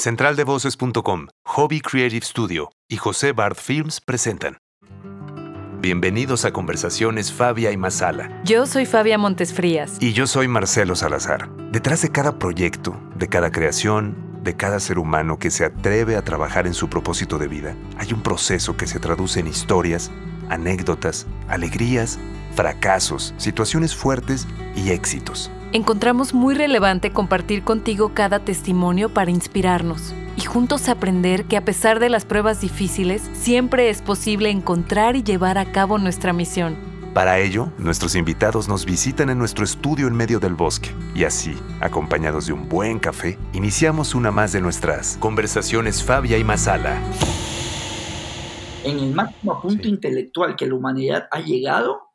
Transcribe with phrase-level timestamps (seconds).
[0.00, 4.56] Centraldevoces.com, Hobby Creative Studio y José Bard Films presentan.
[5.82, 8.40] Bienvenidos a Conversaciones Fabia y Masala.
[8.44, 9.98] Yo soy Fabia Montesfrías.
[10.00, 11.50] Y yo soy Marcelo Salazar.
[11.70, 16.24] Detrás de cada proyecto, de cada creación, de cada ser humano que se atreve a
[16.24, 20.10] trabajar en su propósito de vida, hay un proceso que se traduce en historias,
[20.48, 22.18] anécdotas, alegrías,
[22.54, 25.50] fracasos, situaciones fuertes y éxitos.
[25.72, 32.00] Encontramos muy relevante compartir contigo cada testimonio para inspirarnos y juntos aprender que a pesar
[32.00, 36.76] de las pruebas difíciles, siempre es posible encontrar y llevar a cabo nuestra misión.
[37.14, 41.56] Para ello, nuestros invitados nos visitan en nuestro estudio en medio del bosque y así,
[41.80, 47.00] acompañados de un buen café, iniciamos una más de nuestras conversaciones Fabia y Masala.
[48.82, 52.10] En el máximo punto intelectual que la humanidad ha llegado,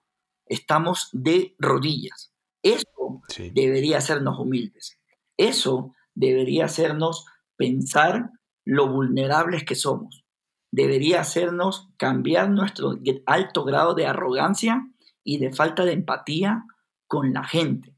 [0.45, 2.34] estamos de rodillas.
[2.65, 3.21] Eso
[3.53, 4.99] debería hacernos humildes.
[5.37, 8.31] Eso debería hacernos pensar
[8.63, 10.25] lo vulnerables que somos.
[10.71, 14.81] Debería hacernos cambiar nuestro alto grado de arrogancia
[15.23, 16.63] y de falta de empatía
[17.07, 17.93] con la gente.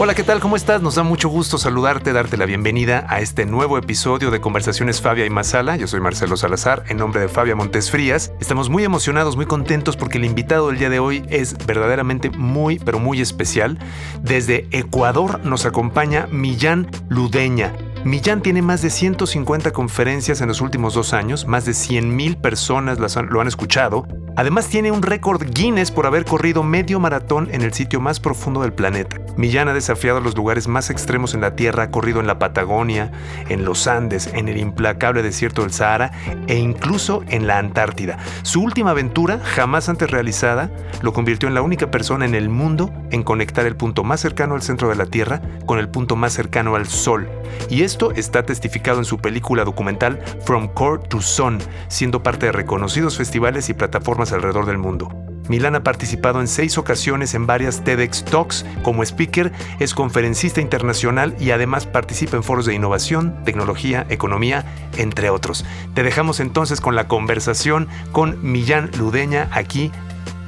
[0.00, 0.38] Hola, ¿qué tal?
[0.38, 0.80] ¿Cómo estás?
[0.80, 5.26] Nos da mucho gusto saludarte, darte la bienvenida a este nuevo episodio de Conversaciones Fabia
[5.26, 5.74] y Masala.
[5.74, 8.30] Yo soy Marcelo Salazar, en nombre de Fabia Montes Frías.
[8.38, 12.78] Estamos muy emocionados, muy contentos porque el invitado del día de hoy es verdaderamente muy,
[12.78, 13.76] pero muy especial.
[14.22, 17.72] Desde Ecuador nos acompaña Millán Ludeña.
[18.04, 22.98] Millán tiene más de 150 conferencias en los últimos dos años, más de 100.000 personas
[22.98, 24.06] lo han escuchado.
[24.36, 28.62] Además tiene un récord Guinness por haber corrido medio maratón en el sitio más profundo
[28.62, 29.16] del planeta.
[29.36, 33.10] Millán ha desafiado los lugares más extremos en la Tierra, ha corrido en la Patagonia,
[33.48, 36.12] en los Andes, en el implacable desierto del Sahara
[36.46, 38.18] e incluso en la Antártida.
[38.42, 40.70] Su última aventura, jamás antes realizada,
[41.02, 44.54] lo convirtió en la única persona en el mundo en conectar el punto más cercano
[44.54, 47.28] al centro de la Tierra con el punto más cercano al Sol.
[47.70, 51.58] Y esto está testificado en su película documental From Core to Sun,
[51.88, 55.08] siendo parte de reconocidos festivales y plataformas alrededor del mundo.
[55.48, 61.34] Milán ha participado en seis ocasiones en varias TEDx Talks como speaker, es conferencista internacional
[61.40, 64.66] y además participa en foros de innovación, tecnología, economía,
[64.98, 65.64] entre otros.
[65.94, 69.90] Te dejamos entonces con la conversación con Millán Ludeña aquí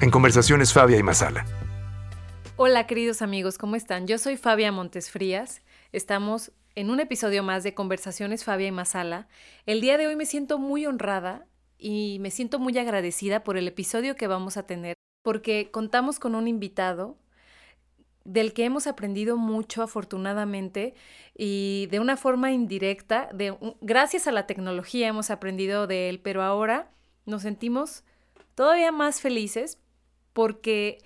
[0.03, 1.47] en Conversaciones Fabia y Masala.
[2.57, 4.07] Hola queridos amigos, ¿cómo están?
[4.07, 5.63] Yo soy Fabia Montesfrías.
[5.93, 9.29] Estamos en un episodio más de Conversaciones Fabia y Masala.
[9.67, 11.47] El día de hoy me siento muy honrada
[11.79, 16.35] y me siento muy agradecida por el episodio que vamos a tener, porque contamos con
[16.35, 17.19] un invitado
[18.25, 20.95] del que hemos aprendido mucho afortunadamente
[21.37, 23.31] y de una forma indirecta,
[23.81, 26.91] gracias a la tecnología hemos aprendido de él, pero ahora
[27.25, 28.05] nos sentimos
[28.55, 29.79] todavía más felices
[30.33, 30.99] porque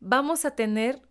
[0.00, 1.02] vamos a tener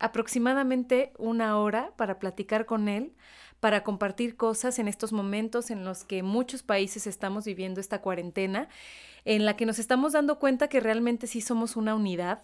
[0.00, 3.14] aproximadamente una hora para platicar con él,
[3.60, 8.68] para compartir cosas en estos momentos en los que muchos países estamos viviendo esta cuarentena,
[9.24, 12.42] en la que nos estamos dando cuenta que realmente sí somos una unidad,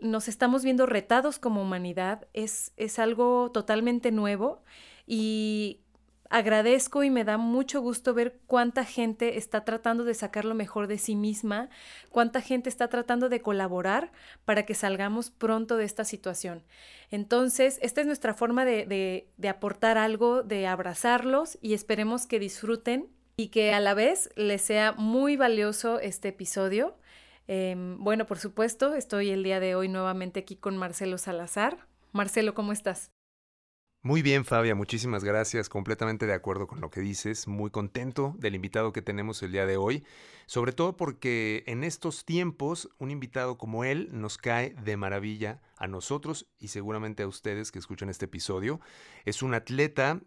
[0.00, 4.62] nos estamos viendo retados como humanidad, es, es algo totalmente nuevo
[5.06, 5.80] y
[6.30, 10.86] agradezco y me da mucho gusto ver cuánta gente está tratando de sacar lo mejor
[10.86, 11.70] de sí misma,
[12.10, 14.12] cuánta gente está tratando de colaborar
[14.44, 16.62] para que salgamos pronto de esta situación.
[17.10, 23.48] Entonces, esta es nuestra forma de, aportar algo, de abrazarlos y esperemos que disfruten y
[23.48, 26.96] que a la vez les sea muy valioso este episodio.
[27.46, 31.86] Em, bueno, por supuesto, estoy el día de hoy nuevamente aquí con Marcelo Salazar.
[32.12, 33.10] Marcelo, ¿cómo estás?
[34.02, 35.68] Muy bien, Fabia, muchísimas gracias.
[35.68, 37.48] Completamente de acuerdo con lo que dices.
[37.48, 40.04] Muy contento del invitado que tenemos el día de hoy.
[40.46, 45.88] Sobre todo porque en estos tiempos un invitado como él nos cae de maravilla a
[45.88, 48.80] nosotros y seguramente a ustedes que escuchan este episodio.
[49.24, 50.20] Es un atleta,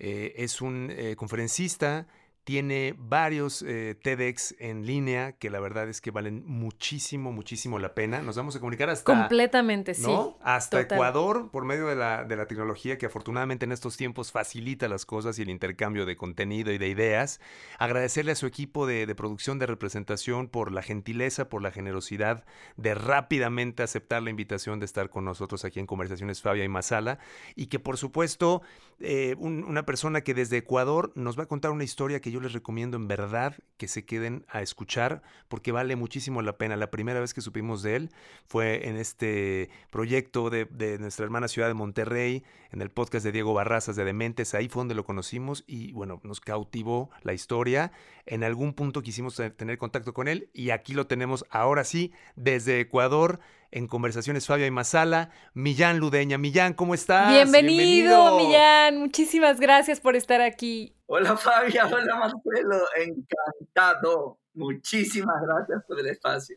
[0.00, 2.08] eh, es un eh, conferencista,
[2.44, 7.94] tiene varios eh, TEDx en línea que la verdad es que valen muchísimo, muchísimo la
[7.94, 8.20] pena.
[8.20, 9.04] Nos vamos a comunicar hasta...
[9.04, 10.10] Completamente, sí.
[10.42, 14.88] Hasta Ecuador por medio de la, de la tecnología que afortunadamente en estos tiempos facilita
[14.88, 17.40] las cosas y el intercambio de contenido y de ideas.
[17.78, 22.44] Agradecerle a su equipo de, de producción, de representación por la gentileza, por la generosidad
[22.76, 27.20] de rápidamente aceptar la invitación de estar con nosotros aquí en Conversaciones Fabia y Masala.
[27.54, 28.62] Y que por supuesto
[29.04, 32.52] eh, una persona que desde Ecuador nos va a contar una historia que yo les
[32.52, 36.76] recomiendo en verdad que se queden a escuchar porque vale muchísimo la pena.
[36.76, 38.10] La primera vez que supimos de él
[38.46, 40.66] fue en este proyecto de,
[40.98, 44.54] nuestra hermana ciudad de Monterrey, en el podcast de Diego Barrazas de Dementes.
[44.54, 47.92] Ahí fue donde lo conocimos y bueno, nos cautivó la historia.
[48.26, 52.80] En algún punto quisimos tener contacto con él y aquí lo tenemos ahora sí desde
[52.80, 53.40] Ecuador
[53.72, 56.38] en Conversaciones Fabia y Masala, Millán Ludeña.
[56.38, 57.32] Millán, ¿cómo estás?
[57.32, 58.98] Bienvenido, Millán.
[58.98, 60.94] Muchísimas gracias por estar aquí.
[61.06, 64.38] Hola Fabia, hola Marcelo, encantado.
[64.54, 66.56] Muchísimas gracias por el espacio.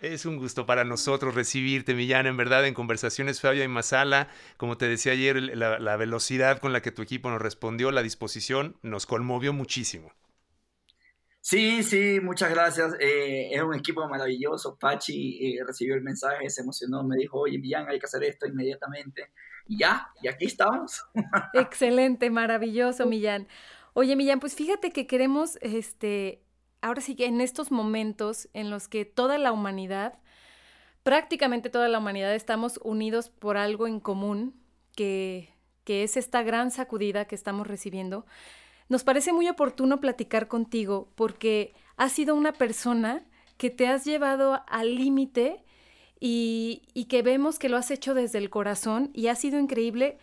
[0.00, 4.28] Es un gusto para nosotros recibirte, Millán, en verdad, en Conversaciones Fabia y Masala.
[4.56, 8.02] Como te decía ayer, la, la velocidad con la que tu equipo nos respondió, la
[8.02, 10.12] disposición, nos conmovió muchísimo.
[11.44, 12.94] Sí, sí, muchas gracias.
[12.98, 14.78] Eh, es un equipo maravilloso.
[14.78, 18.46] Pachi eh, recibió el mensaje, se emocionó, me dijo, oye, Millán, hay que hacer esto
[18.46, 19.30] inmediatamente.
[19.68, 21.04] Y ya, y aquí estamos.
[21.52, 23.46] Excelente, maravilloso, Millán.
[23.92, 26.42] Oye, Millán, pues fíjate que queremos, este,
[26.80, 30.14] ahora sí que en estos momentos en los que toda la humanidad,
[31.02, 34.58] prácticamente toda la humanidad, estamos unidos por algo en común,
[34.96, 35.50] que,
[35.84, 38.24] que es esta gran sacudida que estamos recibiendo,
[38.88, 43.24] nos parece muy oportuno platicar contigo porque has sido una persona
[43.56, 45.64] que te has llevado al límite
[46.20, 50.18] y, que vemos que lo has hecho desde el corazón y ha sido increíble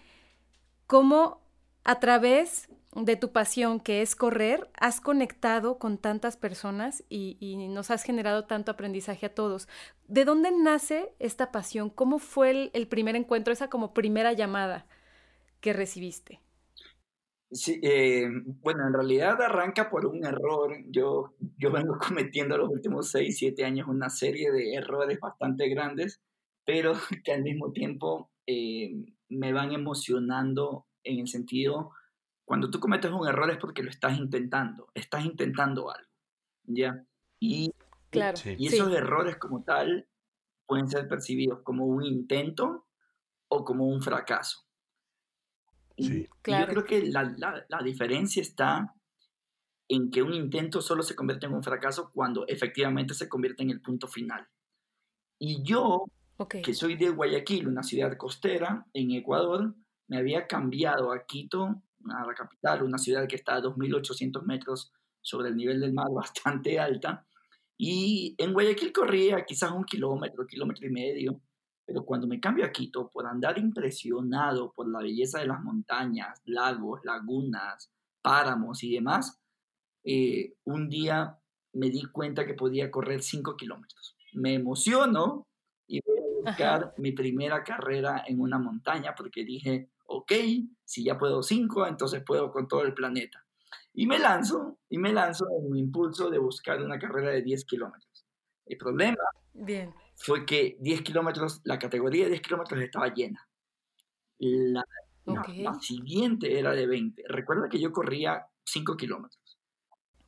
[0.87, 1.41] cómo
[1.83, 7.37] a través de tu pasión que es correr, has conectado con tantas personas y,
[7.69, 9.67] nos has generado tanto aprendizaje a todos.
[10.07, 11.89] ¿De dónde nace esta pasión?
[11.89, 14.85] ¿Cómo fue el, el primer encuentro, esa como primera llamada
[15.61, 16.41] que recibiste?
[17.51, 18.29] Sí, eh,
[18.61, 20.73] bueno, en realidad arranca por un error.
[20.87, 26.21] Yo, yo vengo cometiendo los últimos 6, 7 años una serie de errores bastante grandes,
[26.65, 26.93] pero
[27.25, 28.91] que al mismo tiempo eh,
[29.29, 31.91] me van emocionando en el sentido,
[32.45, 36.09] cuando tú cometes un error es porque lo estás intentando, estás intentando algo,
[36.63, 37.03] ¿ya?
[37.39, 37.73] Y,
[38.09, 40.07] claro, y esos errores como tal
[40.67, 42.87] pueden ser percibidos como un intento
[43.47, 44.65] o como un fracaso.
[45.97, 48.93] Yo creo que la, la, diferencia está
[49.87, 53.71] en que un intento solo se convierte en un fracaso cuando efectivamente se convierte en
[53.71, 54.47] el punto final.
[55.39, 56.05] Y yo,
[56.63, 59.75] que soy de Guayaquil, una ciudad costera en Ecuador,
[60.07, 64.91] me había cambiado a Quito, a la capital, una ciudad que está a 2.800 metros
[65.21, 67.25] sobre el nivel del mar, bastante alta.
[67.77, 71.41] Y en Guayaquil corría quizás un kilómetro, kilómetro y medio.
[71.91, 76.41] Pero cuando me cambio a Quito, por andar impresionado por la belleza de las montañas,
[76.45, 77.91] lagos, lagunas,
[78.21, 79.41] páramos y demás,
[80.05, 81.37] eh, un día
[81.73, 84.15] me di cuenta que podía correr 5 kilómetros.
[84.31, 85.47] Me emociono
[85.85, 90.31] y voy a buscar mi primera carrera en una montaña porque dije, ok,
[90.85, 93.45] si ya puedo 5, entonces puedo con todo el planeta.
[93.93, 97.65] Y me lanzo, y me lanzo en mi impulso de buscar una carrera de 10
[97.65, 98.25] kilómetros.
[98.65, 99.17] El problema
[99.53, 103.47] Bien fue que 10 kilómetros, la categoría de 10 kilómetros estaba llena.
[104.39, 104.85] La,
[105.81, 107.23] siguiente era de 20.
[107.27, 109.59] Recuerda que yo corría 5 kilómetros.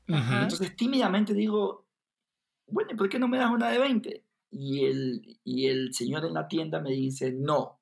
[0.08, 1.88] Entonces tímidamente digo,
[2.68, 4.24] bueno, ¿por qué no me das una de 20?
[4.52, 7.80] Y el, y el señor en la tienda me dice, no,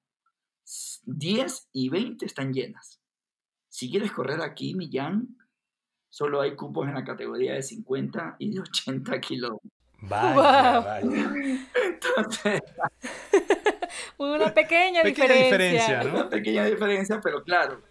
[1.04, 3.02] 10 y 20 están llenas.
[3.68, 5.38] Si quieres correr aquí, Millán,
[6.10, 9.72] solo hay cupos en la categoría de 50 y de 80 kilómetros.
[10.02, 11.34] Vaya, vaya.
[12.18, 12.62] Entonces.
[14.18, 16.02] Una pequeña, diferencia.
[16.06, 17.82] Una pequeña diferencia, pero claro,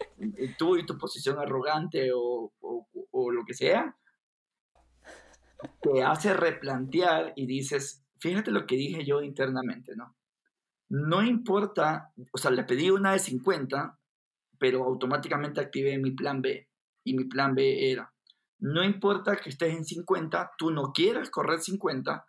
[0.58, 2.52] tú y tu posición arrogante o,
[3.10, 3.96] o, lo que sea,
[5.82, 10.16] te hace replantear y dices, fíjate lo que dije yo internamente, ¿no?
[10.88, 13.98] No importa, o sea, le pedí una de 50,
[14.58, 16.68] pero automáticamente activé mi plan B.
[17.04, 18.12] Y mi plan B era,
[18.58, 22.26] no importa que estés en 50, tú no quieres correr 50,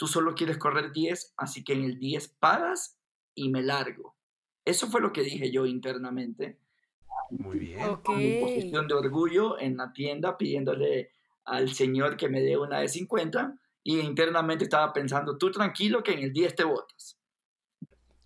[0.00, 2.98] tú solo quieres correr 10, así que en el 10 paras
[3.34, 4.16] y me largo.
[4.64, 6.58] Eso fue lo que dije yo internamente.
[7.28, 7.80] Muy bien.
[8.16, 11.10] Mi posición de orgullo en la tienda pidiéndole
[11.44, 16.14] al señor que me dé una de 50 y internamente estaba pensando, tú tranquilo que
[16.14, 17.18] en el 10 te votas.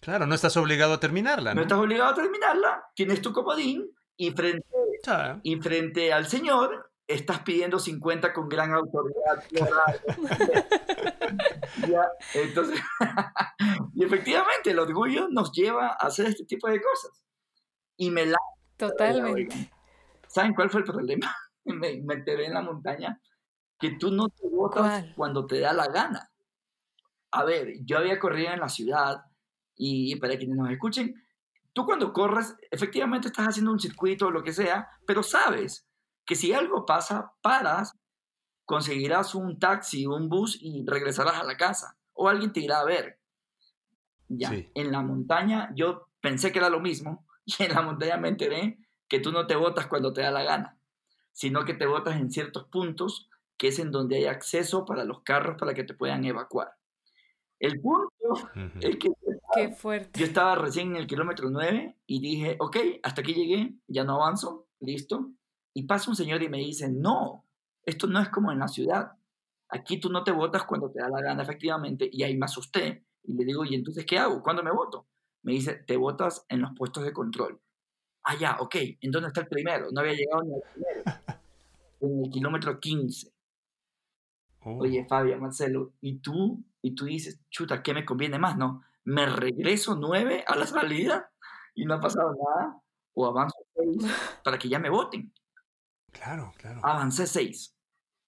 [0.00, 1.54] Claro, no estás obligado a terminarla.
[1.54, 4.64] No, estás obligado a terminarla, tienes tu comodín y frente,
[5.42, 9.44] y frente al señor estás pidiendo 50 con gran autoridad.
[12.34, 12.80] entonces,
[13.94, 17.22] y efectivamente el orgullo nos lleva a hacer este tipo de cosas.
[17.96, 18.38] Y me la...
[18.76, 19.70] Totalmente.
[20.26, 21.34] ¿Saben cuál fue el problema?
[21.66, 23.18] Me, me enteré en la montaña
[23.78, 26.30] que tú no te votas cuando te da la gana.
[27.30, 29.22] A ver, yo había corrido en la ciudad
[29.74, 31.14] y para quienes nos escuchen,
[31.72, 35.88] tú cuando corres, efectivamente estás haciendo un circuito o lo que sea, pero sabes
[36.24, 37.92] que si algo pasa, paras,
[38.64, 41.96] conseguirás un taxi, un bus y regresarás a la casa.
[42.12, 43.18] O alguien te irá a ver.
[44.28, 48.28] Ya, en la montaña yo pensé que era lo mismo y en la montaña me
[48.28, 48.78] enteré
[49.08, 50.78] que tú no te botas cuando te da la gana,
[51.32, 55.22] sino que te botas en ciertos puntos que es en donde hay acceso para los
[55.22, 56.74] carros para que te puedan evacuar.
[57.60, 58.10] El punto
[58.80, 59.10] es que
[59.54, 60.18] Qué fuerte.
[60.18, 64.14] yo estaba recién en el kilómetro 9 y dije, ok, hasta aquí llegué, ya no
[64.16, 65.30] avanzo, listo.
[65.74, 67.44] Y pasa un señor y me dice, no,
[67.84, 69.12] esto no es como en la ciudad.
[69.68, 72.08] Aquí tú no te votas cuando te da la gana, efectivamente.
[72.10, 74.42] Y ahí me asusté y le digo, ¿y entonces qué hago?
[74.42, 75.08] ¿Cuándo me voto?
[75.42, 77.60] Me dice, te votas en los puestos de control.
[78.22, 78.76] Ah, ya, ok.
[79.00, 79.88] ¿En dónde está el primero?
[79.92, 81.02] No había llegado ni al primero.
[82.00, 83.32] En el kilómetro 15.
[84.66, 86.64] Oye, Fabio, Marcelo, ¿y tú?
[86.80, 88.56] Y tú dices, chuta, ¿qué me conviene más?
[88.56, 91.30] No, me regreso 9 a la salida
[91.74, 92.80] y no ha pasado nada.
[93.12, 93.96] O avanzo 6
[94.44, 95.32] para que ya me voten.
[96.14, 96.80] Claro, claro.
[96.82, 97.76] Avancé 6.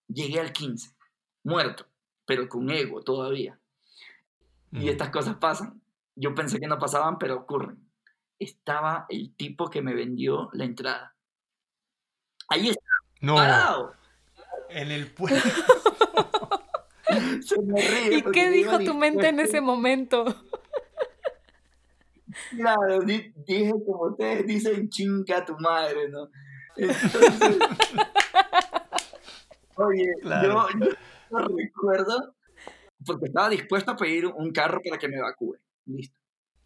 [0.08, 0.90] Llegué al 15.
[1.44, 1.86] Muerto,
[2.26, 3.58] pero con ego todavía.
[4.72, 5.80] Y estas cosas pasan.
[6.14, 7.78] Yo pensé que no pasaban, pero ocurren.
[8.38, 11.16] Estaba el tipo que me vendió la entrada.
[12.48, 12.82] Ahí está.
[13.22, 13.36] No.
[13.36, 13.94] Parado.
[14.68, 15.40] En el pueblo.
[17.40, 20.24] Se me ríe ¿Y qué dijo tu mente en ese momento?
[22.50, 26.28] Claro, di- dije como ustedes dicen, chinga tu madre, ¿no?
[26.76, 27.58] Entonces,
[29.76, 30.66] oye, Claro.
[30.78, 30.86] yo,
[31.30, 32.34] yo recuerdo,
[33.04, 35.56] porque estaba dispuesto a pedir un carro para que me evacúe.
[35.86, 36.18] Listo.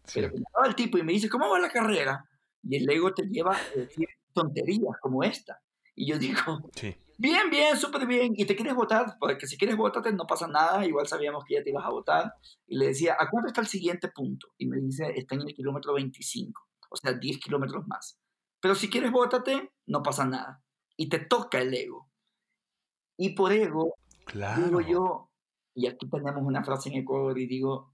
[0.05, 0.21] Sí.
[0.21, 2.23] Pero estaba el tipo y me dice, ¿cómo va la carrera?
[2.63, 5.61] Y el ego te lleva a decir tonterías como esta.
[5.95, 6.95] Y yo digo, Sí.
[7.17, 8.33] Bien, bien, súper bien.
[8.35, 9.15] ¿Y te quieres votar?
[9.19, 10.83] Porque si quieres votarte no pasa nada.
[10.83, 12.33] Igual sabíamos que ya te ibas a votar.
[12.65, 14.47] Y le decía, ¿a cuánto está el siguiente punto?
[14.57, 16.59] Y me dice, está en el kilómetro 25.
[16.89, 18.17] O sea, 10 kilómetros más.
[18.59, 20.63] Pero si quieres vótate, no pasa nada.
[20.97, 22.09] Y te toca el ego.
[23.17, 23.95] Y por ego,
[24.25, 24.63] Claro.
[24.63, 25.29] digo yo,
[25.75, 27.93] y aquí tenemos una frase en Ecuador y digo,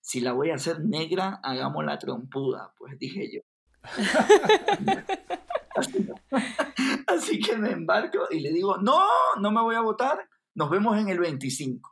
[0.00, 2.72] si la voy a hacer negra, hagamos la trompuda.
[2.78, 3.40] Pues dije yo.
[5.76, 6.06] Así,
[7.08, 9.00] así que me embarco y le digo, no,
[9.40, 11.90] no me voy a votar, nos vemos en el 25.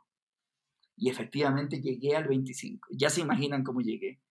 [0.95, 2.87] Y efectivamente llegué al 25.
[2.93, 4.21] Ya se imaginan cómo llegué.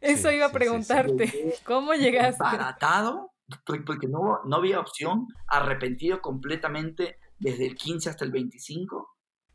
[0.00, 0.58] Eso Sí, iba a sí, sí, sí.
[0.58, 1.54] preguntarte.
[1.64, 2.42] ¿Cómo llegaste?
[2.42, 3.32] Baratado,
[3.64, 9.08] porque no, no había opción, arrepentido completamente desde el 15 hasta el 25,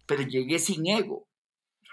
[0.05, 1.27] pero llegué sin ego.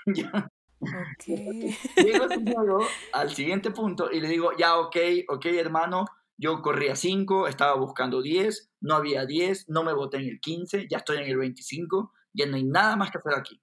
[0.15, 0.51] Ya.
[0.81, 1.27] Ok.
[1.27, 2.79] Llego sin ego
[3.13, 4.97] al siguiente punto y le digo, ya, ok,
[5.29, 6.07] ok, hermano,
[6.39, 10.87] yo corría 5, estaba buscando 10, no había 10, no me voté en el 15,
[10.89, 13.61] ya estoy en el 25, ya no hay nada más que hacer aquí.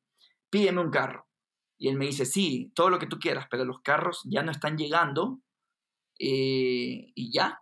[0.50, 1.26] Pídeme un carro.
[1.78, 4.52] Y él me dice, sí, todo lo que tú quieras, pero los carros ya no
[4.52, 5.40] están llegando
[6.20, 7.62] eh, y ya.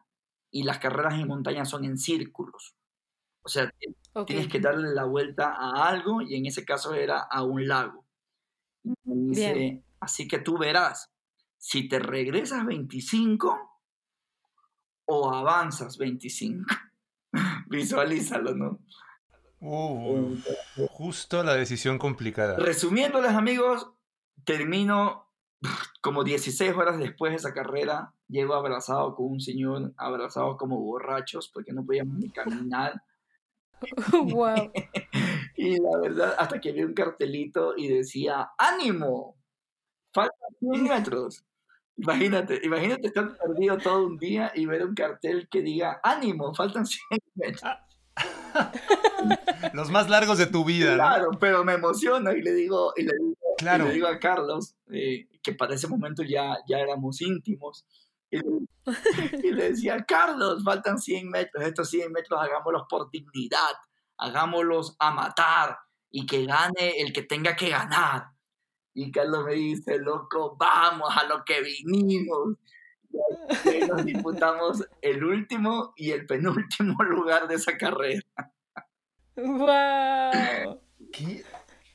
[0.56, 2.76] Y las carreras en montaña son en círculos.
[3.42, 3.74] O sea,
[4.26, 8.06] tienes que darle la vuelta a algo y en ese caso era a un lago.
[8.84, 9.86] Y me dice, Bien.
[10.00, 11.12] así que tú verás
[11.58, 13.82] si te regresas 25
[15.06, 16.66] o avanzas 25.
[17.68, 18.80] Visualízalo, ¿no?
[19.60, 20.38] Uh,
[20.90, 22.58] justo la decisión complicada.
[22.58, 23.90] Resumiéndoles, amigos,
[24.44, 25.32] termino
[26.04, 28.12] como 16 horas después de esa carrera.
[28.28, 33.02] Llego abrazado con un señor, abrazado como borrachos, porque no podíamos ni caminar.
[34.12, 34.72] wow.
[35.56, 39.38] Y la verdad, hasta que vi un cartelito y decía, ¡ánimo!
[40.12, 41.46] Faltan 100 metros.
[41.96, 46.54] Imagínate, imagínate estar perdido todo un día y ver un cartel que diga, ¡ánimo!
[46.54, 47.72] Faltan 100 metros.
[49.74, 50.96] Los más largos de tu vida, ¿no?
[50.96, 53.86] Claro, pero me emociona y le digo, y le digo, y Claro.
[53.86, 57.86] le digo a Carlos, eh, que para ese momento ya, ya éramos íntimos,
[58.32, 58.44] y le,
[59.44, 63.74] y le decía, Carlos, faltan 100 metros, estos 100 metros hagámoslos por dignidad,
[64.18, 65.78] hagámoslos a matar
[66.10, 68.28] y que gane el que tenga que ganar.
[68.94, 72.58] Y Carlos me dice, loco, vamos a lo que vinimos.
[73.66, 78.22] Y nos disputamos el último y el penúltimo lugar de esa carrera.
[79.36, 80.80] Wow.
[81.12, 81.44] ¿Qué?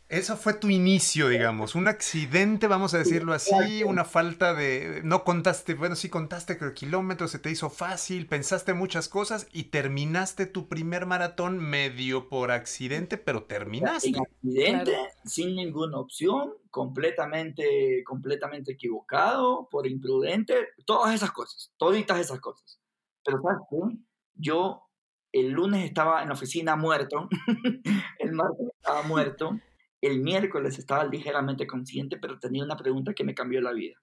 [0.09, 1.75] Eso fue tu inicio, digamos.
[1.75, 5.03] Un accidente, vamos a decirlo así, una falta de...
[5.05, 9.47] No contaste, bueno, sí contaste que el kilómetro se te hizo fácil, pensaste muchas cosas
[9.53, 14.09] y terminaste tu primer maratón medio por accidente, pero terminaste.
[14.09, 15.09] En accidente, Claro.
[15.27, 22.81] sin ninguna opción, completamente, completamente equivocado, por imprudente, todas esas cosas, toditas esas cosas.
[23.23, 23.99] Pero ¿sabes qué?
[24.37, 24.85] Yo
[25.33, 27.29] el lunes estaba en la oficina muerto,
[28.21, 29.59] el martes estaba muerto,
[30.00, 33.97] el miércoles estaba ligeramente consciente, pero tenía una pregunta que me cambió la vida.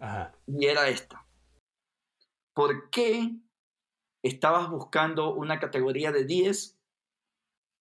[0.00, 0.32] Ajá.
[0.46, 1.24] Y era esta.
[2.54, 3.38] ¿Por qué
[4.22, 6.78] estabas buscando una categoría de 10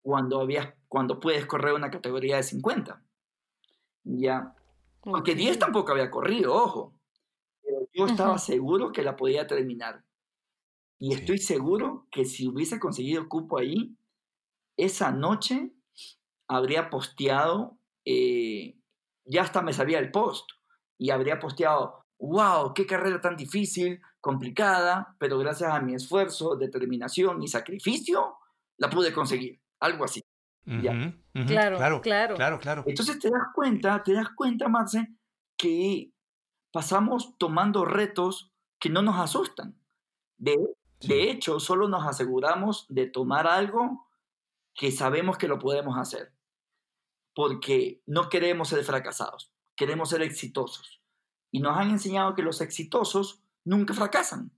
[0.02, 3.04] cuando, habías, cuando puedes correr una categoría de 50?
[4.04, 4.56] Ya.
[5.02, 7.00] Porque 10 tampoco había corrido, ojo.
[7.64, 10.06] Pero yo estaba seguro que la podía terminar.
[11.00, 11.22] Y Sí.
[11.22, 13.98] estoy seguro que si hubiese conseguido cupo ahí,
[14.78, 15.74] esa noche
[16.48, 18.78] habría posteado eh,
[19.26, 20.50] ya hasta me sabía el post
[20.98, 27.44] y habría posteado, wow, qué carrera tan difícil, complicada, pero gracias a mi esfuerzo, determinación
[27.44, 28.38] y sacrificio,
[28.78, 29.62] la pude conseguir.
[29.80, 30.24] Algo así.
[31.46, 32.84] claro, claro, claro, claro, claro.
[32.88, 35.08] Entonces te das cuenta, te das cuenta, Marce,
[35.58, 36.12] que
[36.72, 39.80] pasamos tomando retos que no nos asustan.
[40.38, 40.58] De,
[41.02, 44.08] de hecho, solo nos aseguramos de tomar algo
[44.74, 46.34] que sabemos que lo podemos hacer,
[47.38, 51.04] porque no queremos ser fracasados, queremos ser exitosos.
[51.52, 54.52] Y nos han enseñado que los exitosos nunca fracasan.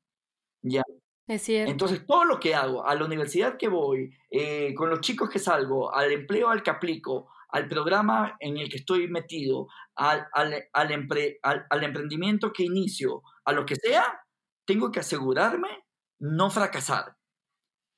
[0.62, 0.84] ¿ya?
[1.28, 1.70] Es cierto.
[1.70, 5.40] Entonces, todo lo que hago, a la universidad que voy, eh, con los chicos que
[5.40, 10.70] salgo, al empleo al que aplico, al programa en el que estoy metido, al, al,
[10.72, 14.22] al, al, emprendimiento que inicio, a lo que sea,
[14.66, 15.84] tengo que asegurarme
[16.18, 17.18] no fracasar,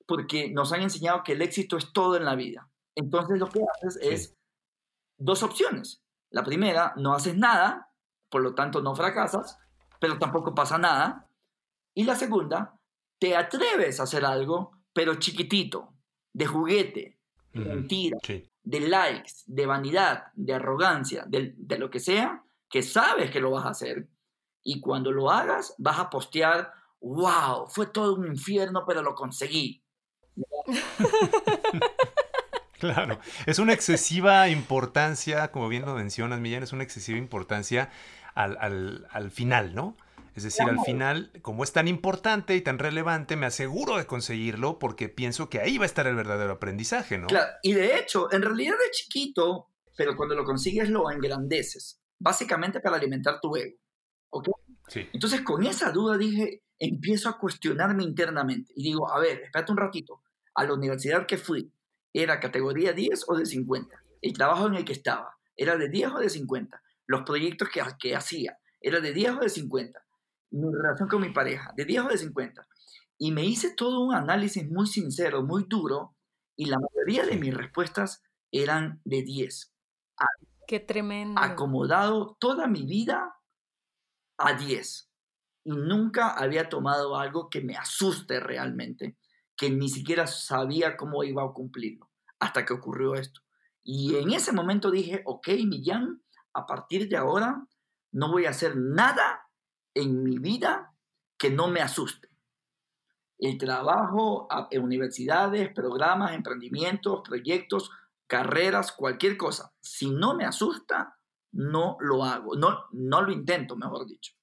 [0.08, 2.68] porque nos han enseñado que el éxito es todo en la vida.
[2.96, 4.40] Entonces lo que haces es
[5.22, 6.04] dos opciones.
[6.30, 7.90] La primera, no haces nada,
[8.30, 9.58] por lo tanto no fracasas,
[10.00, 11.30] pero tampoco pasa nada.
[11.94, 12.80] Y la segunda,
[13.20, 15.94] te atreves a hacer algo, pero chiquitito,
[16.34, 17.20] de juguete,
[17.54, 18.18] de mentira,
[18.63, 23.51] de likes, de vanidad, de arrogancia, de, de, lo que sea, que sabes que lo
[23.51, 24.08] vas a hacer.
[24.63, 29.84] Y cuando lo hagas, vas a postear, wow, fue todo un infierno, pero lo conseguí.
[32.82, 37.92] Claro, es una excesiva importancia, como bien lo mencionas, Millán, es una excesiva importancia
[38.34, 39.96] al, al, al final, ¿no?
[40.36, 44.80] Es decir, al final, como es tan importante y tan relevante, me aseguro de conseguirlo
[44.80, 47.28] porque pienso que ahí va a estar el verdadero aprendizaje, ¿no?
[47.28, 52.80] Claro, y de hecho, en realidad de chiquito, pero cuando lo consigues lo engrandeces, básicamente
[52.80, 53.78] para alimentar tu ego.
[54.30, 54.50] ¿Ok?
[54.88, 55.08] Sí.
[55.14, 59.78] Entonces, con esa duda dije, empiezo a cuestionarme internamente y digo, a ver, espérate un
[59.78, 60.24] ratito,
[60.56, 61.72] a la universidad que fui,
[62.13, 63.96] ¿era categoría 10 o de 50?
[64.22, 66.82] El trabajo en el que estaba, ¿era de 10 o de 50?
[67.08, 70.01] Los proyectos que, que hacía, ¿era de 10 o de 50?
[70.51, 72.68] mi relación con mi pareja, de 10 o de 50.
[73.18, 76.15] Y me hice todo un análisis muy sincero, muy duro,
[76.56, 79.74] y la mayoría de mis respuestas eran de 10.
[80.67, 81.41] Qué tremendo.
[81.41, 83.36] Acomodado toda mi vida
[84.38, 85.10] a 10.
[85.63, 89.17] Y nunca había tomado algo que me asuste realmente,
[89.62, 93.41] que ni siquiera sabía cómo iba a cumplirlo, hasta que ocurrió esto.
[93.84, 97.67] Y en ese momento dije, ok, Millán, a partir de ahora
[98.12, 99.47] no voy a hacer nada
[99.93, 100.95] en mi vida
[101.38, 102.30] que no me asuste.
[103.38, 104.47] El trabajo
[104.80, 107.91] universidades, programas, emprendimientos, proyectos,
[108.26, 109.76] carreras, cualquier cosa.
[109.80, 111.19] Si no me asusta,
[111.52, 114.34] no lo hago, no, no lo intento, mejor dicho.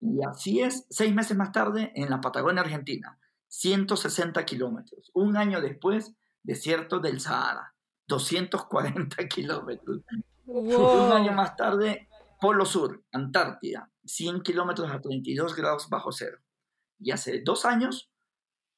[0.00, 5.10] Y así es, seis meses más tarde, en la Patagonia Argentina, 160 kilómetros.
[5.14, 7.74] Un año después, desierto del Sahara,
[8.08, 10.02] 240 kilómetros.
[10.46, 12.08] Un año más tarde,
[12.40, 16.38] Polo Sur, Antártida, 100 kilómetros a 32 grados bajo cero.
[16.98, 18.10] Y hace dos años,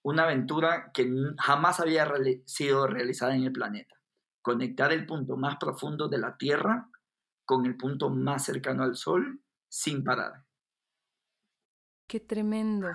[0.03, 2.09] una aventura que jamás había
[2.47, 3.97] sido realizada en el planeta.
[4.43, 6.89] Conectar el punto más profundo de la Tierra
[7.45, 10.45] con el punto más cercano al Sol sin parar.
[12.07, 12.89] Qué tremendo,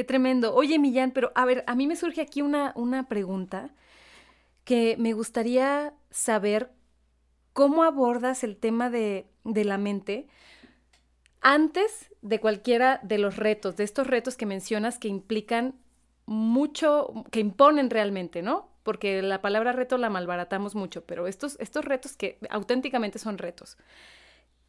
[0.00, 0.54] qué tremendo.
[0.54, 3.68] Oye, Millán, pero a ver, a mí me surge aquí una, una pregunta
[4.64, 6.70] que me gustaría saber
[7.52, 10.26] cómo abordas el tema de, de la mente
[11.42, 15.74] antes de cualquiera de los retos, de estos retos que mencionas que implican
[16.24, 18.70] mucho, que imponen realmente, ¿no?
[18.82, 23.76] Porque la palabra reto la malbaratamos mucho, pero estos, estos retos que auténticamente son retos.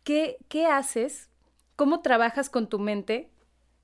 [0.04, 1.30] ¿Qué, ¿Qué haces?
[1.78, 3.30] ¿Cómo trabajas con tu mente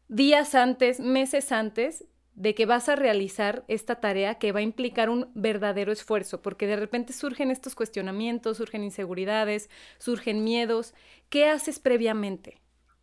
[0.07, 2.05] días antes, meses antes
[2.37, 6.67] de que vas a realizar esta tarea que va a implicar un verdadero esfuerzo, porque
[6.67, 10.93] de repente surgen estos cuestionamientos, surgen inseguridades, surgen miedos.
[11.29, 12.61] ¿Qué haces previamente?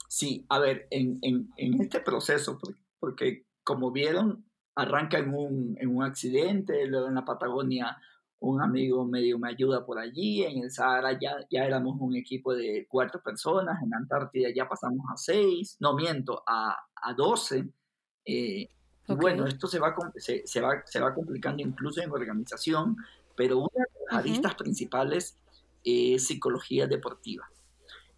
[0.09, 2.61] Sí, a ver, en, en, este proceso,
[3.01, 4.45] porque, como vieron,
[4.77, 7.97] arranca en un, en un accidente, luego en la Patagonia
[8.45, 12.55] un amigo medio me ayuda por allí, en el Sahara ya, ya éramos un equipo
[12.55, 17.69] de cuatro personas, en Antártida ya pasamos a seis, no miento, a, a doce.
[18.25, 18.71] Eh,
[19.09, 22.97] bueno, esto se va, se, se, va, se va complicando incluso en organización,
[23.37, 25.39] pero una de las aristas principales
[25.83, 27.49] es psicología deportiva.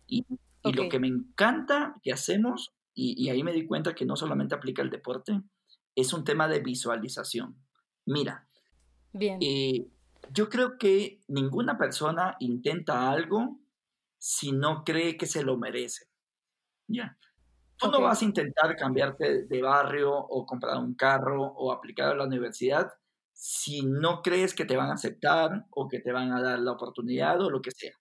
[0.06, 0.24] Y
[0.66, 4.54] y lo que me encanta que hacemos, y, ahí me di cuenta que no solamente
[4.54, 5.40] aplica el deporte,
[5.94, 7.56] es un tema de visualización.
[8.06, 8.48] Mira,
[9.12, 9.38] Bien.
[9.40, 9.86] Eh,
[10.32, 13.58] yo creo que ninguna persona intenta algo
[14.18, 16.06] si no cree que se lo merece.
[16.88, 17.18] ¿Ya?
[17.76, 22.14] Tú no vas a intentar cambiarte de barrio o comprar un carro o aplicar a
[22.14, 22.90] la universidad
[23.32, 26.72] si no crees que te van a aceptar o que te van a dar la
[26.72, 27.92] oportunidad o lo que sea.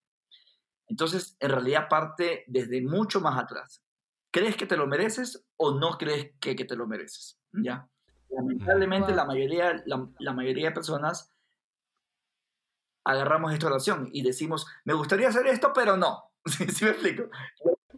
[0.87, 3.83] Entonces, en realidad parte desde mucho más atrás.
[4.31, 7.39] ¿Crees que te lo mereces o no crees que, que te lo mereces?
[7.51, 7.89] ¿Ya?
[8.29, 11.34] Lamentablemente, la, mayoría, la, mayoría de personas
[13.05, 16.31] agarramos esta oración y decimos, me gustaría hacer esto, pero no.
[16.45, 17.23] ¿Sí, me explico?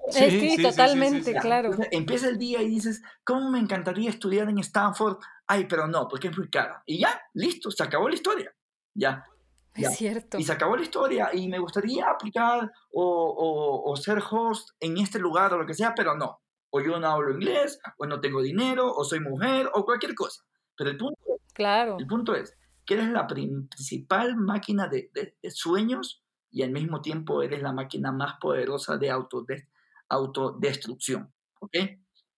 [0.09, 1.71] Sí, totalmente, claro.
[1.91, 5.17] empieza el día y dices, ¿cómo me encantaría estudiar en Stanford?
[5.47, 6.75] Ay, pero no, porque es muy caro.
[6.85, 8.53] Y ya, listo, se acabó la historia.
[8.93, 9.25] Ya.
[9.73, 10.39] Es cierto.
[10.39, 15.19] Y se acabó la historia y me gustaría aplicar o, o, ser host en este
[15.19, 16.41] lugar o lo que sea, pero no.
[16.71, 20.43] O yo no hablo inglés, o no tengo dinero, o soy mujer, o cualquier cosa.
[20.75, 21.21] Pero el punto,
[21.53, 21.97] claro.
[21.99, 25.11] el punto es que eres la principal máquina de,
[25.49, 29.11] sueños y al mismo tiempo eres la máquina más poderosa de
[30.09, 31.31] autodestrucción.
[31.59, 31.75] ¿Ok?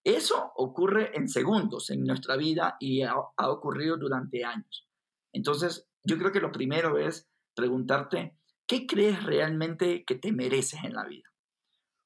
[0.04, 4.88] Eso ocurre en segundos en nuestra vida y ha ocurrido durante años.
[5.32, 8.36] Entonces, yo creo que lo primero es preguntarte,
[8.66, 11.30] ¿qué crees realmente que te mereces en la vida?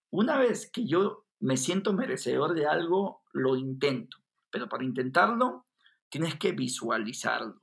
[0.10, 4.18] Una vez que yo me siento merecedor de algo, lo intento,
[4.50, 5.66] pero para intentarlo
[6.10, 7.63] tienes que visualizarlo.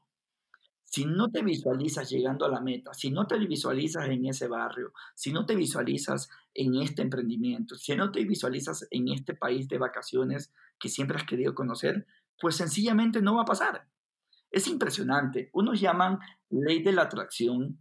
[0.91, 4.93] Si no te visualizas llegando a la meta, si no te visualizas en ese barrio,
[5.15, 9.79] si no te visualizas en este emprendimiento, si no te visualizas en este país de
[9.79, 12.09] vacaciones que siempre has querido conocer,
[12.41, 13.87] pues sencillamente no va a pasar.
[14.51, 15.49] Es impresionante.
[15.53, 17.81] Unos llaman ley de la atracción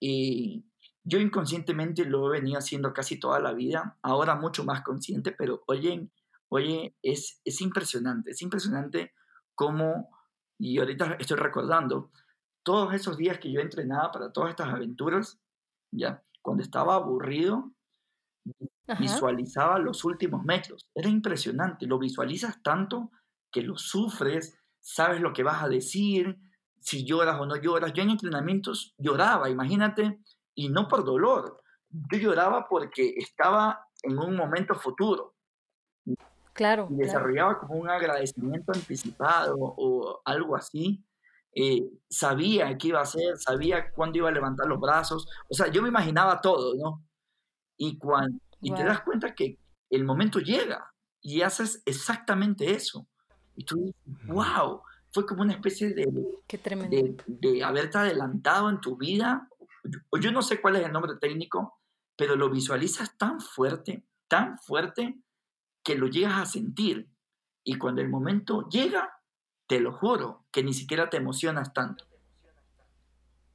[0.00, 0.64] y
[1.04, 5.62] yo inconscientemente lo he venido haciendo casi toda la vida, ahora mucho más consciente, pero
[5.68, 6.10] oye,
[6.48, 9.12] oye, es, es impresionante, es impresionante
[9.54, 10.10] cómo,
[10.58, 12.10] y ahorita estoy recordando,
[12.68, 15.40] todos esos días que yo entrenaba para todas estas aventuras,
[15.90, 17.72] ya, cuando estaba aburrido,
[19.00, 20.86] visualizaba los últimos metros.
[20.94, 23.10] Era impresionante, lo visualizas tanto
[23.50, 26.38] que lo sufres, sabes lo que vas a decir,
[26.78, 27.94] si lloras o no lloras.
[27.94, 30.20] Yo en entrenamientos lloraba, imagínate,
[30.54, 31.62] y no por dolor.
[31.88, 35.34] Yo lloraba porque estaba en un momento futuro.
[36.52, 36.86] Claro.
[36.90, 41.02] Y desarrollaba como un agradecimiento anticipado o algo así.
[41.60, 45.26] Eh, sabía qué iba a hacer, sabía cuándo iba a levantar los brazos.
[45.48, 47.04] O sea, yo me imaginaba todo, ¿no?
[47.76, 49.58] Y, cuando, y te das cuenta que
[49.90, 53.08] el momento llega y haces exactamente eso.
[53.56, 58.96] Y tú dices, wow, fue como una especie de, de, de, haberte adelantado en tu
[58.96, 59.48] vida.
[59.82, 61.80] Yo, yo no sé cuál es el nombre técnico,
[62.16, 65.20] pero lo visualizas tan fuerte, tan fuerte,
[65.82, 67.10] que lo llegas a sentir.
[67.64, 69.17] Y cuando el momento llega,
[69.68, 72.04] te lo juro, que ni siquiera te emocionas tanto.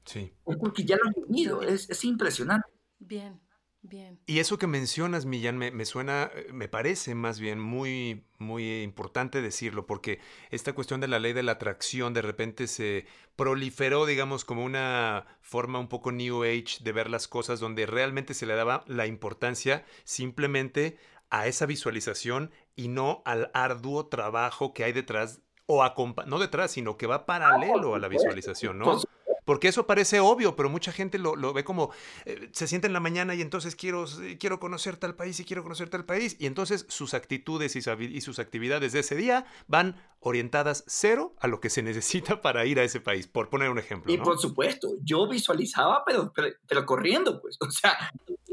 [0.06, 0.34] Sí.
[0.46, 2.70] Es porque ya lo has vivido, es, es impresionante.
[3.00, 3.42] Bien.
[3.86, 4.18] Bien.
[4.26, 9.86] Y eso que mencionas, Millán, me, suena, me parece más bien muy, muy importante decirlo,
[9.86, 10.22] porque
[10.52, 15.26] esta cuestión de la ley de la atracción de repente se proliferó, digamos, como una
[15.42, 19.06] forma un poco New Age de ver las cosas, donde realmente se le daba la
[19.06, 20.98] importancia simplemente
[21.30, 25.84] a esa visualización y no al arduo trabajo que hay detrás, o
[26.26, 29.00] no detrás, sino que va paralelo a la visualización, ¿no?
[29.46, 31.92] Porque eso parece obvio, pero mucha gente lo, ve como
[32.26, 34.06] eh, se siente en la mañana y entonces quiero,
[34.40, 36.38] quiero conocer tal país y quiero conocer tal país.
[36.40, 41.60] Y entonces sus actitudes y, sus actividades de ese día van orientadas cero a lo
[41.60, 44.14] que se necesita para ir a ese país, por poner un ejemplo.
[44.14, 46.32] Y por supuesto, yo visualizaba, pero,
[46.68, 47.58] pero, corriendo, pues.
[47.60, 47.98] O sea,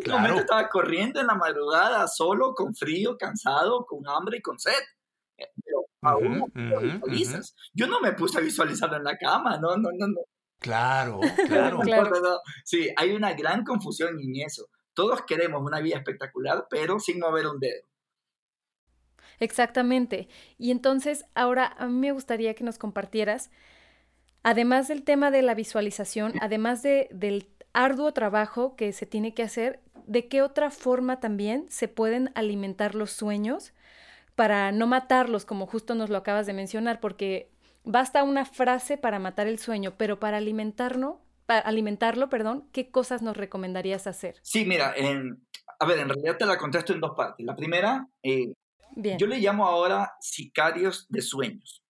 [0.02, 0.40] claro.
[0.40, 4.72] estaba corriendo en la madrugada, solo, con frío, cansado, con hambre y con sed.
[6.02, 7.54] Eh, pero aún visualizas.
[7.74, 10.20] Yo no me puse a visualizarlo en la cama, no, no, no, no.
[10.58, 11.20] Claro,
[11.82, 12.40] claro.
[12.64, 14.66] Sí, hay una gran confusión en eso.
[14.94, 17.82] Todos queremos una vida espectacular, pero sin mover un dedo.
[19.38, 20.28] Exactamente.
[20.58, 23.50] Y entonces, ahora a mí me gustaría que nos compartieras,
[24.42, 29.42] además del tema de la visualización, además de, del arduo trabajo que se tiene que
[29.42, 33.72] hacer, ¿de qué otra forma también se pueden alimentar los sueños
[34.40, 36.98] para no matarlos, como justo nos lo acabas de mencionar?
[36.98, 37.50] Porque
[37.84, 43.22] Basta una frase para matar el sueño, pero para alimentarlo, para alimentarlo, perdón, ¿qué cosas
[43.22, 44.36] nos recomendarías hacer?
[44.42, 44.94] Sí, mira,
[45.78, 47.44] a ver, en realidad te la contesto en dos partes.
[47.44, 48.52] La primera, eh,
[48.96, 51.82] yo le llamo ahora sicarios de sueños.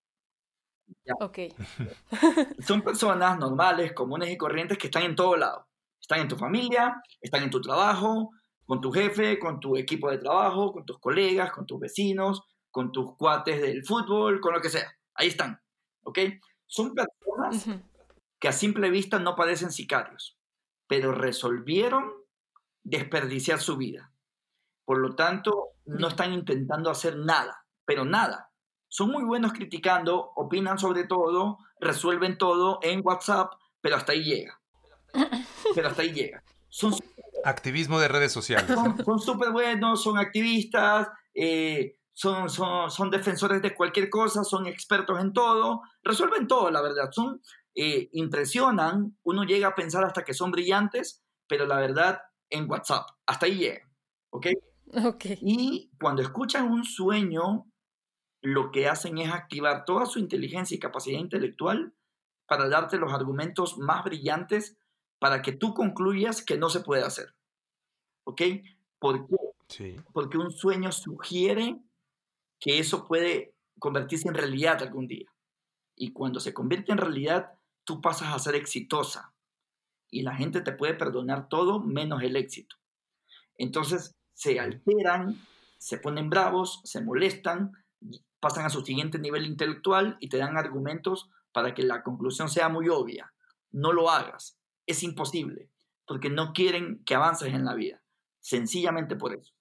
[1.21, 1.39] Ok.
[2.67, 5.67] Son personas normales, comunes y corrientes que están en todo lado.
[6.01, 8.31] Están en tu familia, están en tu trabajo,
[8.71, 12.93] con tu jefe, con tu equipo de trabajo, con tus colegas, con tus vecinos, con
[12.93, 14.97] tus cuates del fútbol, con lo que sea.
[15.15, 15.61] Ahí están.
[16.05, 16.21] ¿ok?
[16.69, 17.67] Son personas
[18.39, 20.39] que a simple vista no parecen sicarios,
[20.87, 22.13] pero resolvieron
[22.85, 24.13] desperdiciar su vida.
[24.85, 28.53] Por lo tanto, no están intentando hacer nada, pero nada.
[28.87, 34.61] Son muy buenos criticando, opinan sobre todo, resuelven todo en WhatsApp, pero hasta ahí llega.
[35.75, 36.45] Pero hasta ahí llega.
[36.69, 36.95] Son
[37.45, 38.67] Activismo de redes sociales.
[39.05, 45.21] Son súper buenos, son activistas, eh, son, son, son, defensores de cualquier cosa, son expertos
[45.21, 47.11] en todo, resuelven todo, la verdad.
[47.11, 47.41] Son,
[47.75, 53.09] eh, impresionan, uno llega a pensar hasta que son brillantes, pero la verdad, en WhatsApp,
[53.27, 53.89] hasta ahí llega.
[54.31, 54.47] ¿Ok?
[55.05, 55.39] okay.
[55.41, 57.71] Y cuando escuchan un sueño,
[58.43, 61.95] lo que hacen es activar toda su inteligencia y capacidad intelectual
[62.47, 64.77] para darte los argumentos más brillantes
[65.21, 67.35] para que tú concluyas que no se puede hacer.
[68.25, 68.43] ¿Ok?
[68.99, 69.37] ¿Por qué?
[69.69, 69.97] Sí.
[70.13, 71.79] Porque un sueño sugiere
[72.59, 75.31] que eso puede convertirse en realidad algún día.
[75.95, 77.53] Y cuando se convierte en realidad,
[77.85, 79.33] tú pasas a ser exitosa.
[80.11, 82.77] Y la gente te puede perdonar todo menos el éxito.
[83.57, 85.39] Entonces se alteran,
[85.79, 87.73] se ponen bravos, se molestan,
[88.41, 92.71] pasan a su siguiente nivel intelectual y te dan argumentos para que la conclusión sea
[92.71, 93.33] muy obvia.
[93.71, 94.60] No lo hagas.
[94.91, 95.71] Es imposible,
[96.05, 98.03] porque no quieren que avances en la vida.
[98.41, 99.55] Sencillamente por eso.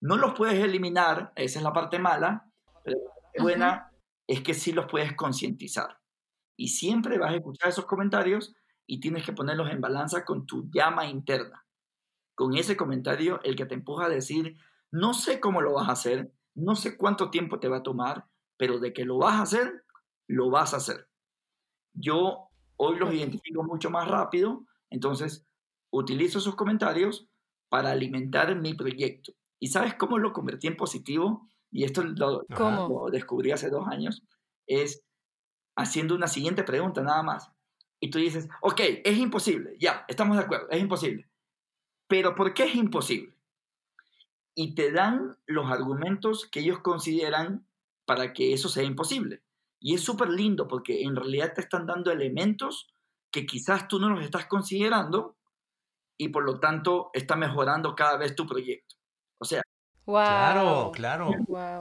[0.00, 2.50] No los puedes eliminar, esa es la parte mala,
[2.82, 3.92] pero la parte buena
[4.26, 6.00] es que sí los puedes concientizar.
[6.56, 8.54] Y siempre vas a escuchar esos comentarios
[8.86, 11.66] y tienes que ponerlos en balanza con tu llama interna.
[12.34, 14.56] Con ese comentario, el que te empuja a decir,
[14.90, 18.30] no sé cómo lo vas a hacer, no sé cuánto tiempo te va a tomar,
[18.56, 19.84] pero de que lo vas a hacer,
[20.26, 21.06] lo vas a hacer.
[21.92, 25.46] Yo hoy los identifico mucho más rápido, entonces
[25.90, 27.28] utilizo esos comentarios
[27.68, 29.32] para alimentar mi proyecto.
[29.58, 31.48] ¿Y sabes cómo lo convertí en positivo?
[31.70, 34.22] Y esto lo, lo descubrí hace dos años.
[34.66, 35.04] Es
[35.76, 37.52] haciendo una siguiente pregunta nada más.
[38.00, 41.28] Y tú dices, ok, es imposible, ya, estamos de acuerdo, es imposible.
[42.08, 43.34] Pero ¿por qué es imposible?
[44.54, 47.66] Y te dan los argumentos que ellos consideran
[48.06, 49.42] para que eso sea imposible.
[49.78, 52.88] Y es súper lindo porque en realidad te están dando elementos
[53.30, 55.36] que quizás tú no los estás considerando
[56.16, 58.96] y por lo tanto está mejorando cada vez tu proyecto.
[59.38, 59.62] O sea,
[60.04, 61.30] Claro, claro.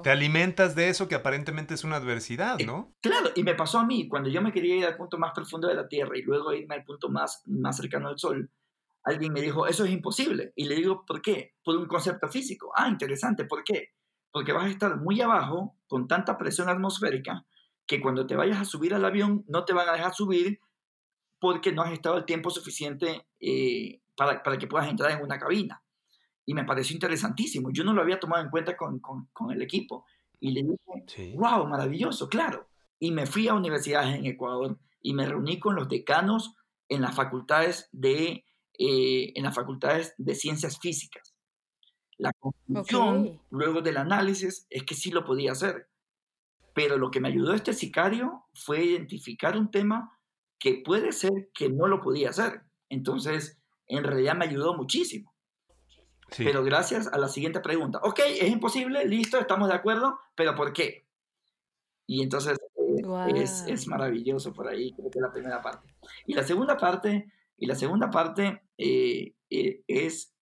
[0.03, 2.93] Te alimentas de eso que aparentemente es una adversidad, ¿no?
[3.01, 5.67] Claro, y me pasó a mí, cuando yo me quería ir al punto más profundo
[5.67, 8.51] de la Tierra y luego irme al punto más, más cercano al Sol,
[9.03, 10.53] alguien me dijo, eso es imposible.
[10.55, 11.55] Y le digo, ¿por qué?
[11.63, 12.71] Por un concepto físico.
[12.75, 13.93] Ah, interesante, ¿por qué?
[14.31, 17.45] Porque vas a estar muy abajo con tanta presión atmosférica
[17.87, 20.59] que cuando te vayas a subir al avión no te van a dejar subir
[21.39, 25.39] porque no has estado el tiempo suficiente eh, para, para que puedas entrar en una
[25.39, 25.81] cabina
[26.49, 27.69] y me pareció interesantísimo.
[27.71, 30.05] Yo no lo había tomado en cuenta con, con, con el equipo.
[30.39, 32.67] Y le dije, wow, maravilloso, claro.
[32.97, 36.55] Y me fui a universidades en Ecuador y me reuní con los decanos
[36.87, 38.45] en las facultades de,
[38.79, 41.35] eh, en las facultades de ciencias físicas.
[42.17, 45.87] La conclusión, luego del análisis, es que sí lo podía hacer.
[46.73, 50.18] Pero lo que me ayudó este sicario fue identificar un tema
[50.59, 52.61] que puede ser que no lo podía hacer.
[52.89, 55.33] Entonces, en realidad me ayudó muchísimo.
[56.37, 57.99] Pero gracias a la siguiente pregunta.
[58.03, 61.07] Ok, es imposible, listo, estamos de acuerdo, pero ¿por qué?
[62.05, 65.95] Y entonces eh, es, es, maravilloso por ahí, creo que la primera parte.
[66.25, 70.33] Y la segunda parte, y la segunda parte eh, eh, es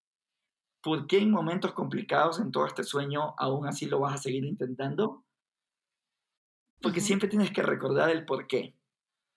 [0.82, 4.46] ¿por qué en momentos complicados en todo este sueño aún así lo vas a seguir
[4.46, 5.24] intentando?
[6.82, 8.76] Porque siempre tienes que recordar el por qué.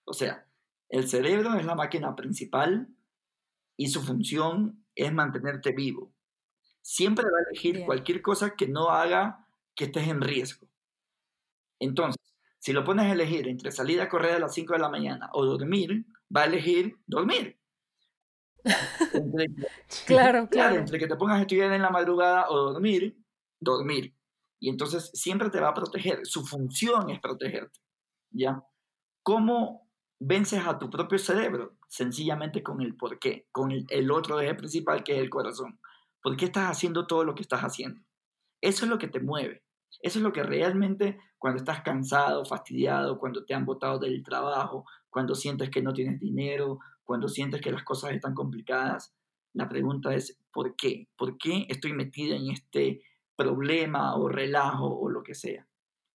[0.05, 0.47] O sea,
[0.91, 2.89] el cerebro es la máquina principal
[3.77, 6.13] y su función es mantenerte vivo
[6.83, 10.69] siempre va a elegir cualquier cosa que no haga que estés en riesgo.
[11.79, 12.21] Entonces,
[12.59, 15.31] si lo pones a elegir entre salir a correr a las 5 de la mañana
[15.33, 17.59] o dormir, va a elegir dormir.
[20.07, 20.77] claro, claro.
[20.77, 23.17] Entre que te pongas a estudiar en la madrugada o dormir,
[23.59, 24.15] dormir.
[24.59, 26.21] Y entonces siempre te va a proteger.
[26.25, 27.81] Su función es protegerte.
[28.31, 28.63] ¿Ya?
[29.23, 29.90] ¿Cómo
[30.21, 31.77] vences a tu propio cerebro?
[31.89, 35.81] Sencillamente con el por qué, con el, el otro eje principal que es el corazón.
[36.23, 38.01] ¿Por qué estás haciendo todo lo que estás haciendo?
[38.61, 39.65] Eso es lo que te mueve.
[40.03, 44.85] Eso es lo que realmente cuando estás cansado, fastidiado, cuando te han botado del trabajo,
[45.09, 49.15] cuando sientes que no tienes dinero, cuando sientes que las cosas están complicadas,
[49.53, 51.09] la pregunta es ¿por qué?
[51.17, 53.03] ¿Por qué estoy metido en este
[53.37, 55.67] problema o relajo o lo que sea?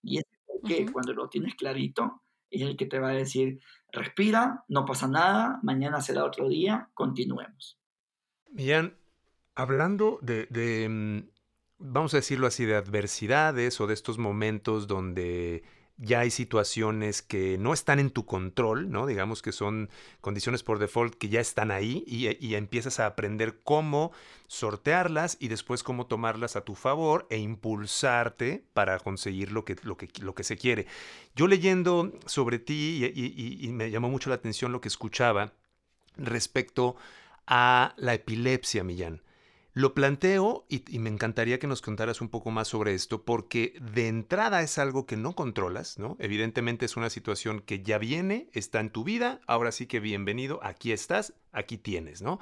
[0.01, 2.21] Y por qué, cuando lo tienes clarito,
[2.55, 3.59] es el que te va a decir,
[3.91, 7.79] respira, no pasa nada, mañana será otro día, continuemos.
[8.51, 8.95] Bien,
[9.55, 11.29] Hablando de, mm,
[11.77, 15.63] vamos a decirlo así, de adversidades o de estos momentos donde
[15.97, 19.05] ya hay situaciones que no están en tu control, ¿no?
[19.07, 24.11] Digamos que son condiciones por default que ya están ahí y, empiezas a aprender cómo
[24.47, 29.95] sortearlas y después cómo tomarlas a tu favor e impulsarte para conseguir lo que, lo
[29.95, 30.85] que, lo que se quiere.
[31.35, 35.53] Yo leyendo sobre ti y, y me llamó mucho la atención lo que escuchaba
[36.17, 36.95] respecto
[37.47, 39.21] a la epilepsia, Millán.
[39.75, 44.07] Lo planteo y, me encantaría que nos contaras un poco más sobre esto, porque de
[44.07, 46.15] entrada es algo que no controlas, ¿no?
[46.17, 50.61] Evidentemente es una situación que ya viene, está en tu vida, ahora sí que bienvenido,
[50.63, 52.39] aquí estás, aquí tienes, ¿no?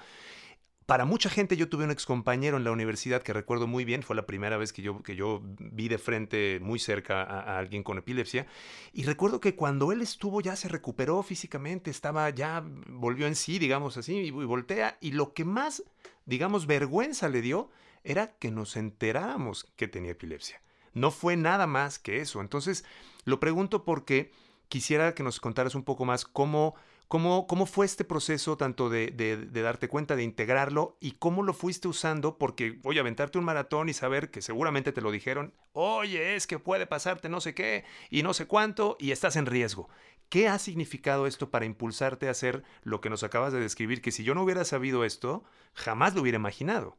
[0.85, 4.15] Para mucha gente, yo tuve un excompañero en la universidad que recuerdo muy bien, fue
[4.15, 7.97] la primera vez que yo, que yo vi de frente muy cerca a, alguien con
[7.97, 8.47] epilepsia,
[8.91, 13.59] y recuerdo que cuando él estuvo ya se recuperó físicamente, estaba ya, volvió en sí,
[13.59, 15.83] digamos así, y, y voltea, y lo que más,
[16.25, 17.69] digamos, vergüenza le dio
[18.03, 20.61] era que nos enteráramos que tenía epilepsia.
[20.93, 22.41] No fue nada más que eso.
[22.41, 22.85] Entonces,
[23.25, 24.31] lo pregunto porque
[24.67, 26.75] quisiera que nos contaras un poco más cómo
[27.13, 31.53] ¿Cómo, ¿Cómo, fue este proceso tanto de, de, darte cuenta, de integrarlo y cómo lo
[31.53, 32.39] fuiste usando?
[32.39, 36.47] Porque voy a aventarte un maratón y saber que seguramente te lo dijeron, oye, es
[36.47, 39.89] que puede pasarte no sé qué y no sé cuánto y estás en riesgo.
[40.27, 44.01] ¿Qué ha significado esto para impulsarte a hacer lo que nos acabas de describir?
[44.01, 45.43] Que si yo no hubiera sabido esto,
[45.75, 46.97] jamás lo hubiera imaginado.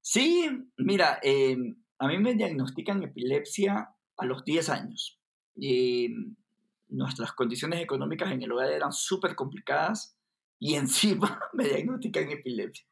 [0.00, 5.18] Sí, mira, em, a mí me diagnostican epilepsia a los 10 años.
[5.60, 6.10] Eh,
[6.88, 10.16] nuestras condiciones económicas en el hogar eran súper complicadas
[10.58, 12.86] y encima me diagnostican epilepsia.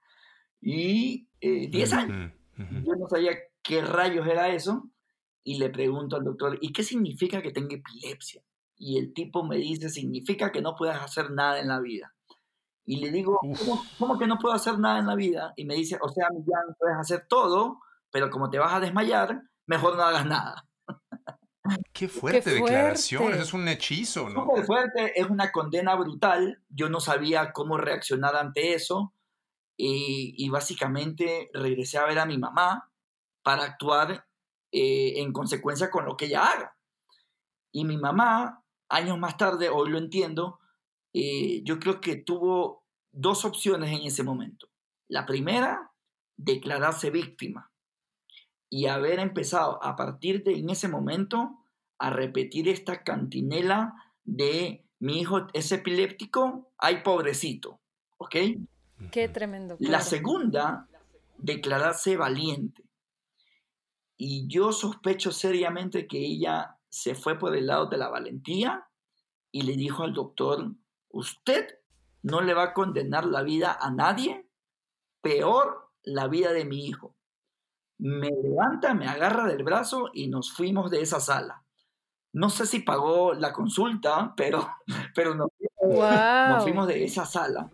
[0.61, 2.32] Y 10 eh, años.
[2.56, 4.88] Yo no sabía qué rayos era eso
[5.44, 8.42] y le pregunto al doctor, ¿y qué significa que tenga epilepsia?
[8.76, 12.14] Y el tipo me dice, significa que no puedes hacer nada en la vida.
[12.85, 15.52] Y le digo, ¿cómo, ¿cómo, que no puedo hacer nada en la vida?
[15.56, 17.80] Y me dice, o sea, ya puedes hacer todo,
[18.11, 20.66] pero como te vas a desmayar, mejor no hagas nada.
[21.92, 24.44] Qué fuerte, declaración, es un hechizo, ¿no?
[24.44, 26.62] Súper fuerte, es una condena brutal.
[26.68, 29.14] Yo no sabía cómo reaccionar ante eso
[29.76, 32.90] y, básicamente regresé a ver a mi mamá
[33.42, 34.26] para actuar
[34.72, 36.76] eh, en consecuencia con lo que ella haga.
[37.72, 40.59] Y mi mamá, años más tarde, hoy lo entiendo,
[41.12, 44.68] eh, yo creo que tuvo dos opciones en ese momento.
[45.09, 45.92] La primera,
[46.37, 47.70] declararse víctima
[48.68, 51.59] y haber empezado a partir de en ese momento
[51.98, 57.81] a repetir esta cantinela de mi hijo es epiléptico, ay pobrecito,
[58.18, 58.37] ¿ok?
[59.11, 59.76] Qué tremendo.
[59.79, 60.88] La segunda,
[61.38, 62.83] declararse valiente.
[64.16, 68.88] Y yo sospecho seriamente que ella se fue por el lado de la valentía
[69.52, 70.72] y le dijo al doctor,
[71.11, 71.66] usted
[72.22, 74.48] no le va a condenar la vida a nadie,
[75.20, 77.15] peor la vida de mi hijo
[77.98, 81.64] me levanta, me agarra del brazo y nos fuimos de esa sala.
[82.32, 84.68] No sé si pagó la consulta, pero,
[85.14, 85.48] pero nos,
[86.62, 87.70] fuimos de esa sala.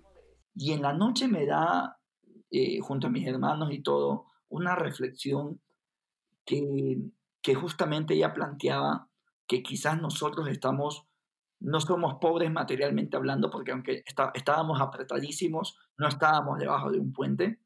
[0.54, 1.98] Y en la noche me da,
[2.50, 5.60] eh, junto a mis hermanos y todo, una reflexión
[6.44, 6.98] que,
[7.40, 9.08] que justamente ella planteaba
[9.48, 11.06] que quizás nosotros estamos,
[11.60, 14.04] no somos pobres materialmente hablando, porque aunque
[14.34, 17.58] estábamos apretadísimos, no estábamos debajo de un puente,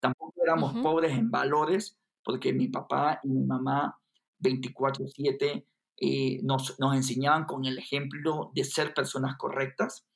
[0.00, 3.98] Tampoco éramos pobres en valores, porque mi papá y mi mamá
[4.40, 5.64] 24/7
[5.98, 10.06] eh, nos, nos, enseñaban con el ejemplo de ser personas correctas.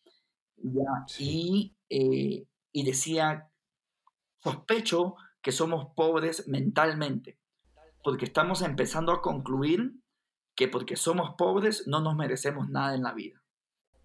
[1.18, 3.50] Y, eh, y decía,
[4.42, 7.38] sospecho que somos pobres mentalmente,
[8.04, 9.94] porque estamos empezando a concluir
[10.54, 13.42] que porque somos pobres no nos merecemos nada en la vida.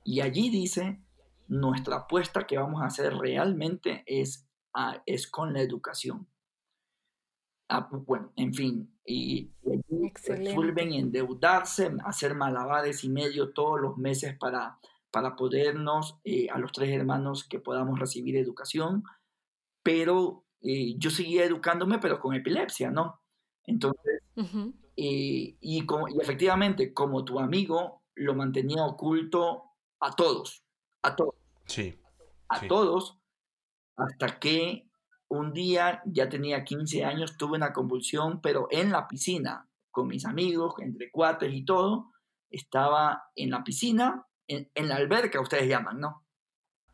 [0.06, 1.02] Y allí dice,
[1.48, 4.48] nuestra apuesta que vamos a hacer realmente es
[5.06, 6.28] es con la educación.
[7.70, 9.52] Ah, bueno, en fin, y,
[10.54, 14.78] vuelven a endeudarse, hacer malabares y medio todos los meses para,
[15.12, 19.04] para podernos, eh, a los tres hermanos, que podamos recibir educación,
[19.82, 23.22] pero eh, yo seguía educándome, pero con epilepsia, ¿no?
[23.64, 24.22] Entonces,
[24.96, 29.64] eh, y, como, y efectivamente, como tu amigo, lo mantenía oculto
[30.00, 30.64] a todos,
[31.02, 31.36] a todos.
[31.66, 32.00] Sí.
[32.50, 33.18] A todos,
[33.98, 34.88] hasta que
[35.28, 40.26] un día, ya tenía 15 años, tuve una convulsión, pero en la piscina, con mis
[40.26, 42.12] amigos, entre cuates y todo,
[42.50, 46.26] estaba en la piscina, en, la alberca, ustedes llaman, ¿no?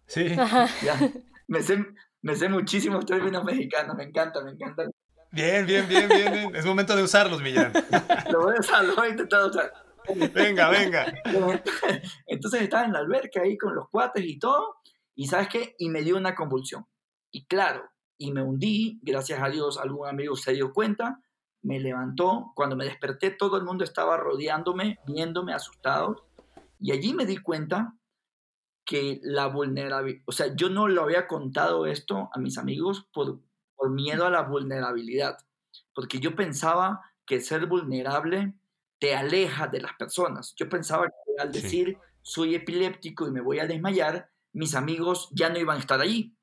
[0.07, 0.35] Sí.
[1.47, 1.85] me, sé,
[2.21, 4.85] me sé muchísimos términos mexicanos, me encanta, me encanta.
[5.31, 6.55] Bien, bien, bien, bien.
[6.55, 7.71] Es momento de usarlos, Millán.
[8.31, 9.71] lo voy a usar, lo voy a intentar usar.
[10.33, 11.13] Venga, venga.
[12.27, 14.80] Entonces estaba en la alberca ahí con los cuates y todo,
[15.21, 15.75] y ¿sabes qué?
[15.77, 16.87] Y me dio una convulsión.
[17.29, 21.21] Y claro, y me hundí, gracias a Dios algún amigo se dio cuenta,
[21.61, 26.23] me levantó, cuando me desperté todo el mundo estaba rodeándome, viéndome asustados,
[26.79, 27.95] y allí me di cuenta
[28.83, 33.41] que la vulnerabilidad, o sea, yo no lo había contado esto a mis amigos por,
[33.75, 35.37] por miedo a la vulnerabilidad,
[35.93, 38.55] porque yo pensaba que ser vulnerable
[38.97, 40.55] te aleja de las personas.
[40.55, 45.49] Yo pensaba que al decir soy epiléptico y me voy a desmayar, mis amigos ya
[45.49, 46.35] no iban a estar allí.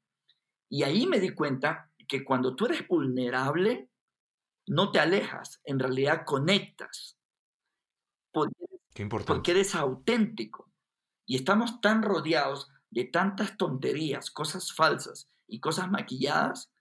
[0.69, 3.91] Y ahí me di cuenta que cuando tú eres vulnerable,
[4.67, 7.19] no te alejas, en realidad conectas.
[8.33, 9.33] Porque, Qué importante.
[9.33, 10.71] porque eres auténtico.
[11.27, 16.73] Y estamos tan rodeados de tantas tonterías, cosas falsas y cosas maquilladas,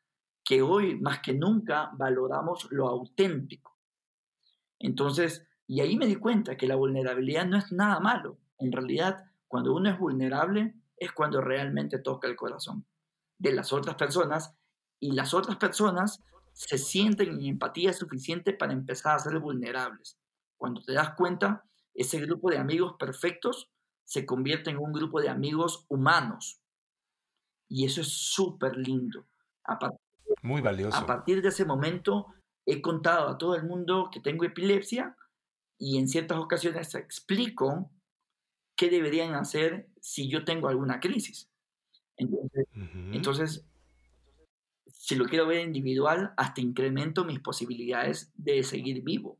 [0.43, 3.77] que hoy más que nunca valoramos lo auténtico.
[4.79, 8.37] Entonces, y ahí me di cuenta que la vulnerabilidad no es nada malo.
[8.57, 12.85] En realidad, cuando uno es vulnerable, es cuando realmente toca el corazón
[13.37, 14.53] de las otras personas
[14.99, 16.23] y las otras personas
[16.53, 20.17] se sienten en empatía suficiente para empezar a ser vulnerables.
[20.57, 23.69] Cuando te das cuenta, ese grupo de amigos perfectos
[24.03, 26.59] se convierte en un grupo de amigos humanos.
[27.67, 29.27] Y eso es súper lindo.
[30.41, 30.97] Muy valioso.
[30.97, 32.33] A partir de ese momento
[32.65, 35.15] he contado a todo el mundo que tengo epilepsia
[35.77, 37.91] y en ciertas ocasiones explico
[38.77, 41.49] qué deberían hacer si yo tengo alguna crisis.
[43.11, 43.65] Entonces,
[44.85, 49.39] si lo quiero ver individual, hasta incremento mis posibilidades de seguir vivo.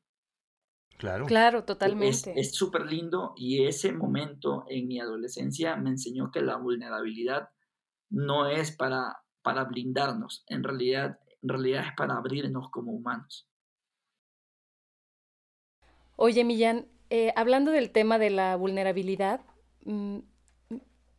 [0.98, 1.26] Claro.
[1.28, 2.34] Claro, totalmente.
[2.40, 7.50] Es súper lindo y ese momento en mi adolescencia me enseñó que la vulnerabilidad
[8.10, 13.48] no es para, para blindarnos, en realidad, en realidad es para abrirnos como humanos.
[16.16, 19.42] Oye, Millán, eh, hablando del tema de la vulnerabilidad,
[19.86, 20.20] mm,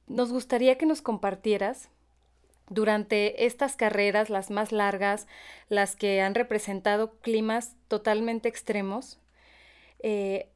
[0.07, 1.91] nos gustaría que nos compartieras
[2.71, 5.27] durante estas carreras, las más largas,
[5.69, 9.19] las que han representado climas totalmente extremos,
[10.01, 10.51] eh,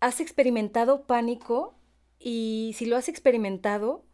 [0.00, 1.74] ¿has experimentado pánico?
[2.18, 4.04] Y si lo has experimentado,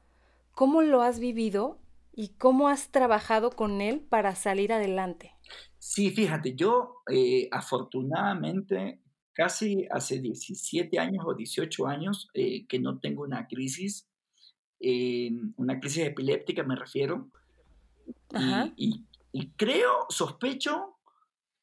[0.52, 1.78] ¿cómo lo has vivido
[2.12, 5.34] y cómo has trabajado con él para salir adelante?
[5.78, 9.00] Sí, fíjate, yo eh, afortunadamente
[9.32, 14.08] casi hace 17 años o 18 años eh, que no tengo una crisis,
[14.80, 17.30] eh, una crisis epiléptica me refiero.
[18.76, 19.06] Y,
[19.56, 20.96] creo, sospecho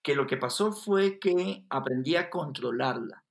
[0.02, 3.24] que lo que pasó fue que aprendí a controlarla.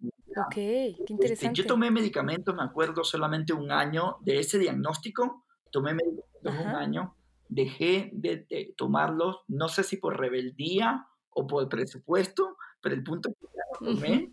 [0.00, 1.60] Ok, qué este, interesante.
[1.60, 7.14] yo tomé medicamentos, me acuerdo, solamente un año de ese diagnóstico, tomé medicamentos un año,
[7.48, 13.30] dejé de, tomarlos, no sé si por rebeldía o por el presupuesto, pero el punto
[13.30, 14.32] es que ya no tomé,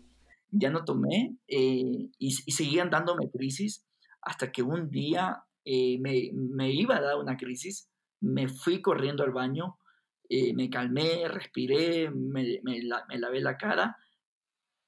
[0.50, 3.86] ya no tomé eh, y, seguían dándome crisis
[4.20, 7.88] hasta que un día eh, me, iba a dar una crisis,
[8.20, 9.78] me fui corriendo al baño,
[10.28, 13.96] eh, me calmé, respiré, me, lavé la cara,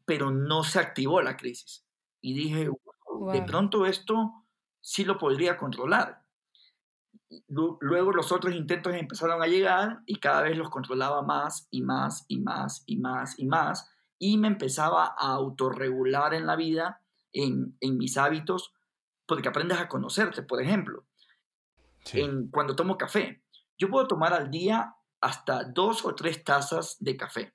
[0.04, 1.86] pero no se activó la crisis.
[2.20, 2.68] Y dije,
[3.32, 4.44] de pronto esto
[4.80, 6.21] sí lo podría controlar.
[7.48, 12.24] Luego los otros intentos empezaron a llegar y cada vez los controlaba más y más
[12.28, 13.88] y más y más y más
[14.24, 17.02] y me empezaba a autorregular en la vida,
[17.32, 18.72] en, mis hábitos,
[19.26, 21.04] porque aprendes a conocerte, por ejemplo.
[22.12, 23.42] En, cuando tomo café,
[23.76, 27.52] yo puedo tomar al día hasta dos o tres tazas de café.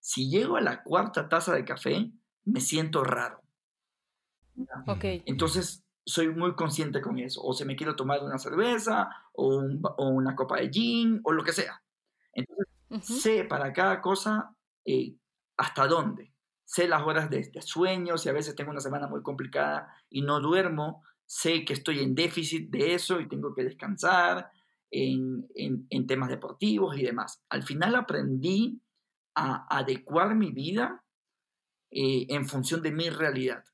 [0.00, 2.10] Si llego a la cuarta taza de café,
[2.42, 3.40] me siento raro.
[4.88, 5.22] Okay.
[5.26, 7.42] Entonces, soy muy consciente con eso.
[7.42, 9.62] O si me quiero tomar una cerveza o,
[9.98, 11.82] una copa de gin o lo que sea.
[12.32, 15.16] Entonces, sé para cada cosa eh,
[15.56, 16.32] hasta dónde.
[16.64, 20.40] Sé las horas de, sueño, si a veces tengo una semana muy complicada y no
[20.40, 24.50] duermo, sé que estoy en déficit de eso y tengo que descansar
[24.90, 25.46] en,
[26.06, 27.42] temas deportivos y demás.
[27.48, 28.80] Al final aprendí
[29.34, 31.04] a adecuar mi vida
[31.90, 33.64] eh, en función de mi realidad.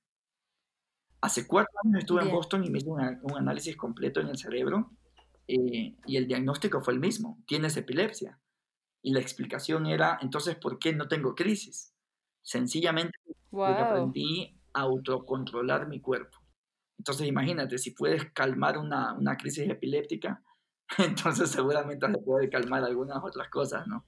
[1.23, 4.91] Hace cuatro años estuve en Boston y me hice un análisis completo en el cerebro
[5.47, 8.39] eh, y el diagnóstico fue el mismo, tienes epilepsia.
[9.03, 11.95] Y la explicación era, entonces, ¿por qué no tengo crisis?
[12.43, 13.19] Sencillamente
[13.51, 16.39] porque aprendí a autocontrolar mi cuerpo.
[16.99, 20.43] Entonces, imagínate, si puedes calmar una, una crisis epiléptica,
[20.99, 24.05] entonces seguramente se puede calmar algunas otras cosas, ¿no?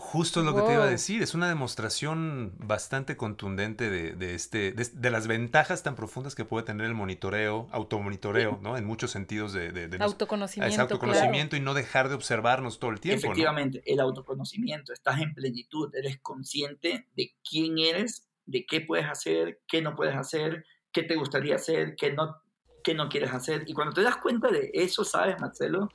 [0.00, 5.10] Justo lo que te iba a decir, es una demostración bastante contundente de, este, de,
[5.10, 8.76] las ventajas tan profundas que puede tener el monitoreo, automonitoreo, ¿no?
[8.76, 9.72] En muchos sentidos de...
[9.72, 10.80] de autoconocimiento.
[10.80, 13.26] autoconocimiento y no dejar de observarnos todo el tiempo.
[13.26, 19.60] Efectivamente, el autoconocimiento, estás en plenitud, eres consciente de quién eres, de qué puedes hacer,
[19.66, 22.36] qué no puedes hacer, qué te gustaría hacer, qué no,
[22.84, 23.64] qué no quieres hacer.
[23.66, 25.88] Y cuando te das cuenta de eso, ¿sabes, Marcelo?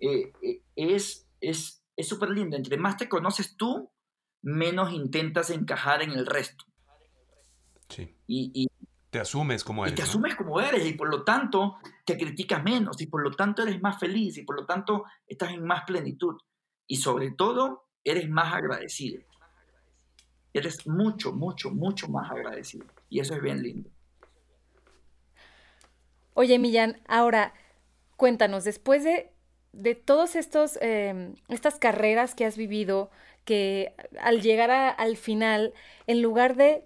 [0.00, 1.26] Eh, eh, es...
[1.40, 2.56] es es súper lindo.
[2.56, 3.90] Entre más te conoces tú,
[4.42, 6.64] menos intentas encajar en el resto.
[7.88, 8.16] Sí.
[8.28, 8.68] Y,
[9.10, 9.94] te asumes como eres.
[9.94, 13.30] Y te asumes como eres y por lo tanto te criticas menos y por lo
[13.30, 16.36] tanto eres más feliz y por lo tanto estás en más plenitud.
[16.86, 19.22] Y sobre todo, eres más agradecido.
[20.52, 22.86] Eres mucho, mucho, mucho más agradecido.
[23.08, 23.90] Y eso es bien lindo.
[26.34, 27.54] Oye, Millán, ahora
[28.16, 29.32] cuéntanos, después de
[29.72, 30.36] de todas
[30.80, 33.10] em, estas carreras que has vivido,
[33.44, 35.72] que al llegar al final,
[36.06, 36.84] en lugar de,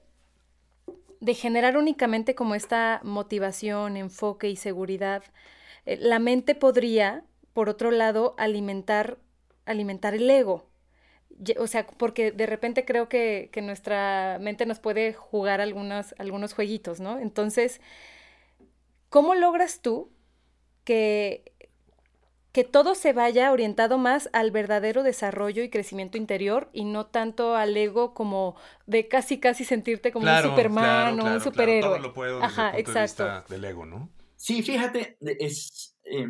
[1.21, 5.23] de generar únicamente como esta motivación, enfoque y seguridad,
[5.87, 9.19] eh, la mente podría, por otro lado, alimentar,
[9.67, 10.69] alimentar el ego.
[11.59, 16.55] O sea, porque de repente creo que, que nuestra mente nos puede jugar algunos, algunos
[16.55, 17.19] jueguitos, ¿no?
[17.19, 17.81] Entonces,
[19.09, 20.11] ¿cómo logras tú
[20.85, 21.52] que
[22.53, 27.57] que todo se vaya orientado más al verdadero desarrollo y crecimiento interior y no tanto
[27.57, 31.81] al ego como de casi casi sentirte como un Superman o un superhéroe.
[31.81, 33.45] todo lo puedo desde Ajá, exacto.
[33.49, 34.11] del ego, ¿no?
[34.37, 36.27] Sí, fíjate, es, eh,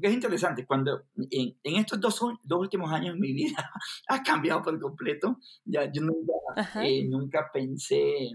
[0.00, 0.66] es interesante.
[0.66, 3.70] Cuando en, estos dos, dos, últimos años mi vida
[4.08, 5.38] ha cambiado por completo.
[5.64, 8.32] Ya, yo nunca, eh, nunca pensé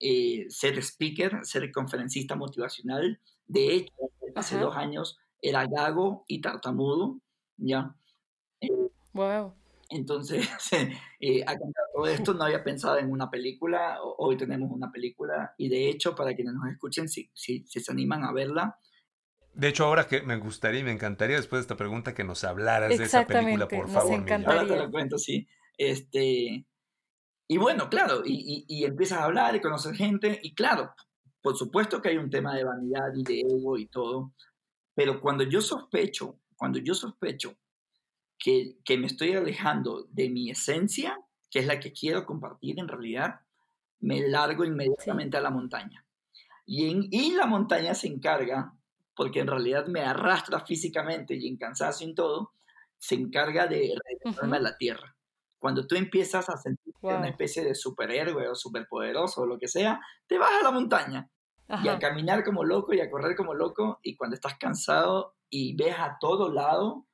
[0.00, 3.20] eh, ser speaker, ser conferencista motivacional.
[3.46, 3.92] De hecho,
[4.34, 7.18] hace dos años era gago y tartamudo,
[7.56, 7.94] ¿ya?
[9.12, 9.54] wow.
[9.90, 10.48] Entonces,
[11.20, 11.56] eh, a
[11.92, 16.14] todo esto no había pensado en una película, hoy tenemos una película y de hecho,
[16.14, 18.78] para quienes nos escuchen, si, si, se animan a verla.
[19.52, 22.44] De hecho, ahora que me gustaría y me encantaría después de esta pregunta que nos
[22.44, 24.24] hablaras de esa película, por favor.
[24.46, 25.48] Ahora te lo cuento, sí.
[25.76, 26.64] Este,
[27.48, 30.94] y bueno, claro, y, y, y empiezas a hablar y conocer gente, y claro,
[31.42, 34.34] por supuesto que hay un tema de vanidad y de ego y todo,
[34.94, 37.56] pero cuando yo sospecho, cuando yo sospecho
[38.38, 41.18] que, que me estoy alejando de mi esencia,
[41.50, 43.40] que es la que quiero compartir en realidad,
[44.00, 46.04] me largo inmediatamente a la montaña.
[46.64, 48.72] Y, en, y la montaña se encarga,
[49.14, 52.52] porque en realidad me arrastra físicamente y en cansancio y todo,
[52.98, 55.16] se encarga de regresarme a la tierra.
[55.58, 60.00] Cuando tú empiezas a sentir una especie de superhéroe o superpoderoso o lo que sea,
[60.26, 61.28] te vas a la montaña
[61.82, 65.76] y a caminar como loco y a correr como loco y cuando estás cansado y
[65.76, 67.06] ves a todo lado,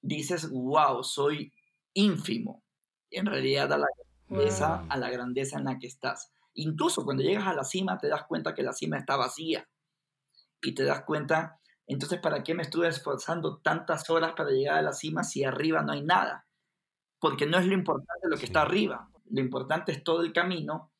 [0.00, 1.52] dices, wow, soy
[1.94, 2.62] ínfimo.
[3.10, 3.86] en realidad a la
[4.28, 6.30] grandeza, a la grandeza en la que estás.
[6.54, 9.68] Incluso cuando llegas a la cima te das cuenta que la cima está vacía
[10.60, 14.82] y te das cuenta, entonces, ¿para qué me estuve esforzando tantas horas para llegar a
[14.82, 16.46] la cima si arriba no hay nada?
[17.18, 20.92] Porque no es lo importante lo que está arriba, lo importante es todo el camino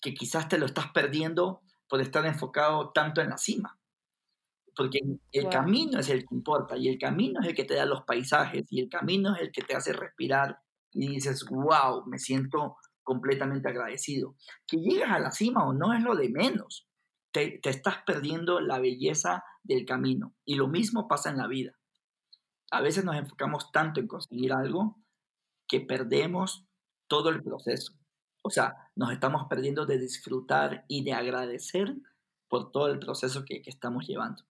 [0.00, 1.60] que quizás te lo estás perdiendo
[1.90, 3.76] por estar enfocado tanto en la cima.
[4.76, 5.00] Porque
[5.32, 8.04] el camino es el que importa y el camino es el que te da los
[8.04, 10.60] paisajes y el camino es el que te hace respirar
[10.92, 14.36] y dices, wow, me siento completamente agradecido.
[14.68, 16.86] Que llegas a la cima o no es lo de menos.
[17.32, 20.34] Te, te estás perdiendo la belleza del camino.
[20.44, 21.72] Y lo mismo pasa en la vida.
[22.70, 24.96] A veces nos enfocamos tanto en conseguir algo
[25.66, 26.64] que perdemos
[27.08, 27.99] todo el proceso.
[28.42, 31.94] O sea, nos estamos perdiendo de disfrutar y de agradecer
[32.48, 34.44] por todo el proceso que, estamos llevando.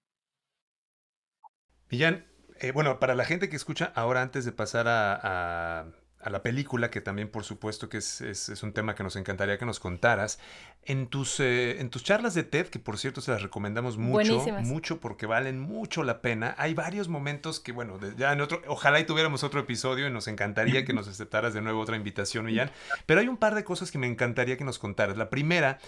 [1.91, 2.27] Millán,
[2.61, 7.01] eh, bueno, para la gente que escucha, ahora antes de pasar a la película, que
[7.01, 10.39] también por supuesto que es, es, un tema que nos encantaría que nos contaras.
[10.83, 14.45] En tus, eh, en tus charlas de TED, que por cierto se las recomendamos mucho,
[14.63, 19.01] mucho porque valen mucho la pena, hay varios momentos que, bueno, ya en otro, ojalá
[19.01, 22.71] y tuviéramos otro episodio y nos encantaría que nos aceptaras de nuevo otra invitación, Millán,
[23.07, 25.17] pero hay un par de cosas que me encantaría que nos contaras.
[25.17, 25.79] La primera,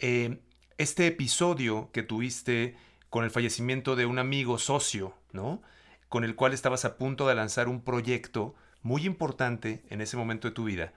[0.00, 0.38] eh,
[0.76, 2.76] este episodio que tuviste
[3.08, 5.62] con el fallecimiento de un amigo socio, ¿no?
[6.08, 10.48] Con el cual estabas a punto de lanzar un proyecto muy importante en ese momento
[10.48, 10.92] de tu vida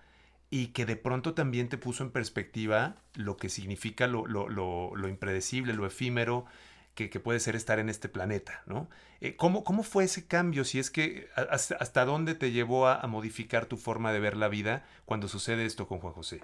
[0.49, 5.73] y que de pronto también te puso en perspectiva lo que significa lo, lo, impredecible,
[5.73, 6.45] lo efímero
[6.93, 8.89] que, puede ser estar en este planeta, ¿no?
[9.21, 10.65] Eh, ¿cómo, ¿cómo, fue ese cambio?
[10.65, 14.85] Si es que hasta, dónde te llevó a, modificar tu forma de ver la vida
[15.05, 16.41] cuando sucede esto con Juan José.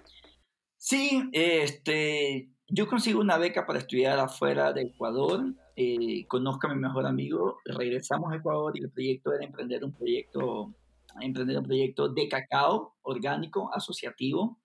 [0.77, 6.79] Sí, este, yo consigo una beca para estudiar afuera de Ecuador, eh, conozco a mi
[6.79, 10.73] mejor amigo, regresamos a Ecuador y el proyecto era emprender un proyecto
[11.21, 14.59] emprender un proyecto de cacao orgánico asociativo.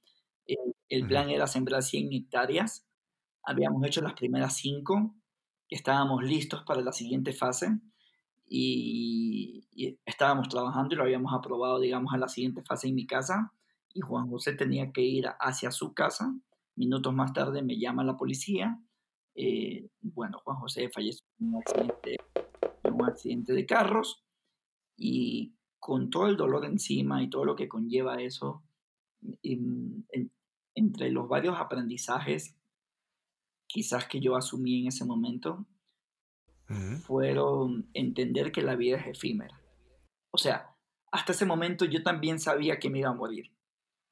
[0.88, 2.86] el plan era sembrar 100 hectáreas.
[3.44, 5.14] Habíamos hecho las primeras 5,
[5.68, 7.80] estábamos listos para la siguiente fase
[8.46, 9.66] y,
[10.05, 13.53] estábamos trabajando y lo habíamos aprobado, digamos, a la siguiente fase en mi casa
[13.94, 16.34] y Juan José tenía que ir hacia su casa.
[16.76, 18.78] Minutos más tarde me llama la policía.
[19.34, 22.16] Eh, bueno, Juan José falleció en un accidente,
[22.84, 24.22] en un accidente de carros
[24.96, 28.62] y con todo el dolor encima y todo lo que conlleva eso,
[29.43, 32.57] entre los varios aprendizajes
[33.66, 35.66] quizás que yo asumí en ese momento,
[37.05, 39.61] fueron entender que la vida es efímera.
[40.30, 40.76] O sea,
[41.11, 43.53] hasta ese momento yo también sabía que me iba a morir,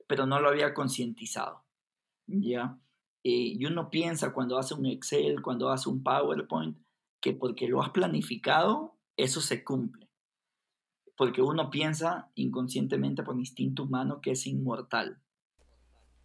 [0.09, 1.65] pero no lo había concientizado.
[2.27, 2.81] ¿ya?
[3.23, 6.77] Eh, y uno piensa cuando hace un Excel, cuando hace un PowerPoint,
[7.21, 10.10] que porque lo has planificado, eso se cumple.
[11.21, 15.19] Porque uno piensa inconscientemente por instinto humano que es inmortal.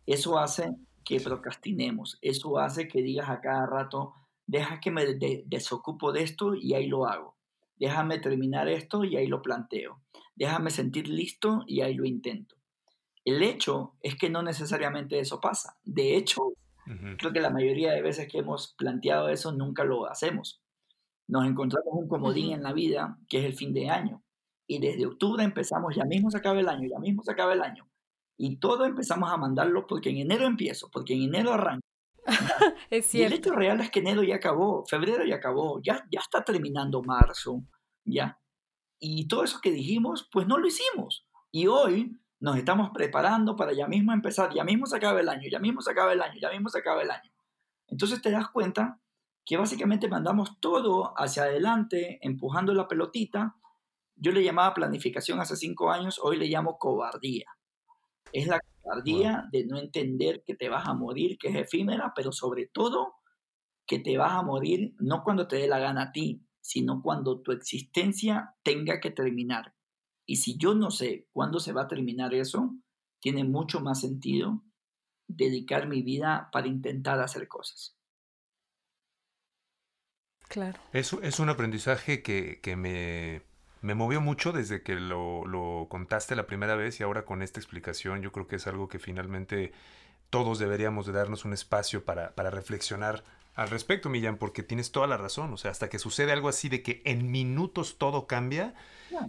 [0.05, 0.73] Eso hace
[1.03, 4.13] que procrastinemos, eso hace que digas a cada rato,
[4.47, 5.03] deja que me
[5.47, 7.35] desocupo de esto y ahí lo hago.
[7.75, 9.99] Déjame terminar esto y ahí lo planteo.
[10.33, 12.55] Déjame sentir listo y ahí lo intento.
[13.25, 15.75] El hecho es que no necesariamente eso pasa.
[15.83, 16.53] De hecho,
[17.17, 20.61] creo que la mayoría de veces que hemos planteado eso nunca lo hacemos.
[21.27, 24.21] Nos encontramos un comodín en la vida que es el fin de año.
[24.67, 27.61] Y desde octubre empezamos, ya mismo se acaba el año, ya mismo se acaba el
[27.61, 27.87] año.
[28.37, 31.85] Y todo empezamos a mandarlo porque en enero empiezo, porque en enero arranco.
[32.89, 33.33] es cierto.
[33.33, 36.43] Y el hecho real es que enero ya acabó, febrero ya acabó, ya, ya está
[36.43, 37.63] terminando marzo,
[38.03, 38.39] ya.
[38.99, 41.27] Y todo eso que dijimos, pues no lo hicimos.
[41.51, 45.47] Y hoy nos estamos preparando para ya mismo empezar, ya mismo se acaba el año,
[45.49, 47.31] ya mismo se acaba el año, ya mismo se acaba el año.
[47.87, 48.99] Entonces te das cuenta
[49.45, 53.55] que básicamente mandamos todo hacia adelante, empujando la pelotita.
[54.15, 57.47] Yo le llamaba planificación hace cinco años, hoy le llamo cobardía.
[58.31, 62.31] Es la cobardía de no entender que te vas a morir, que es efímera, pero
[62.31, 63.15] sobre todo
[63.85, 67.41] que te vas a morir no cuando te dé la gana a ti, sino cuando
[67.41, 69.75] tu existencia tenga que terminar.
[70.25, 72.73] Y si yo no sé cuándo se va a terminar eso,
[73.19, 74.63] tiene mucho más sentido
[75.27, 77.95] dedicar mi vida para intentar hacer cosas.
[80.47, 80.79] Claro.
[80.93, 83.43] Es, es un aprendizaje que, me,
[83.85, 88.21] me, movió mucho desde que lo, contaste la primera vez y ahora con esta explicación
[88.21, 89.71] yo creo que es algo que finalmente
[90.29, 93.23] todos deberíamos de darnos un espacio para, para reflexionar
[93.55, 95.53] al respecto, Millán, porque tienes toda la razón.
[95.53, 98.73] O sea, hasta que sucede algo así de que en minutos todo cambia,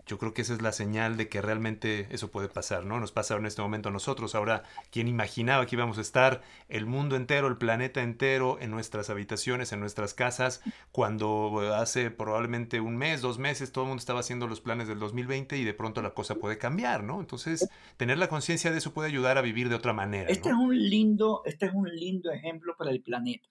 [0.06, 2.98] yo creo que esa es la señal de que realmente eso puede pasar, ¿no?
[2.98, 4.34] Nos pasa en este momento a nosotros.
[4.34, 9.10] Ahora, ¿quién imaginaba que íbamos a estar el mundo entero, el planeta entero, en nuestras
[9.10, 10.60] habitaciones, en nuestras casas,
[10.90, 14.98] cuando hace probablemente un mes, dos meses, todo el mundo estaba haciendo los planes del
[14.98, 17.20] 2020 y de pronto la cosa puede cambiar, ¿no?
[17.20, 20.28] Entonces, tener la conciencia de eso puede ayudar a vivir de otra manera.
[20.30, 23.48] Este, es un lindo, este es un lindo ejemplo para el planeta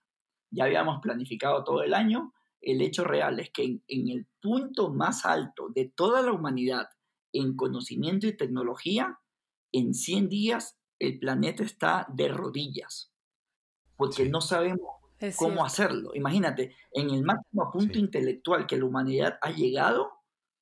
[0.52, 5.26] ya habíamos planificado todo el año, el hecho real es que en, el punto más
[5.26, 6.90] alto de toda la humanidad
[7.32, 9.20] en conocimiento y tecnología,
[9.72, 13.12] en 100 días el planeta está de rodillas,
[13.96, 14.90] porque no sabemos
[15.36, 16.12] cómo hacerlo.
[16.16, 20.12] Imagínate, en el máximo punto intelectual que la humanidad ha llegado,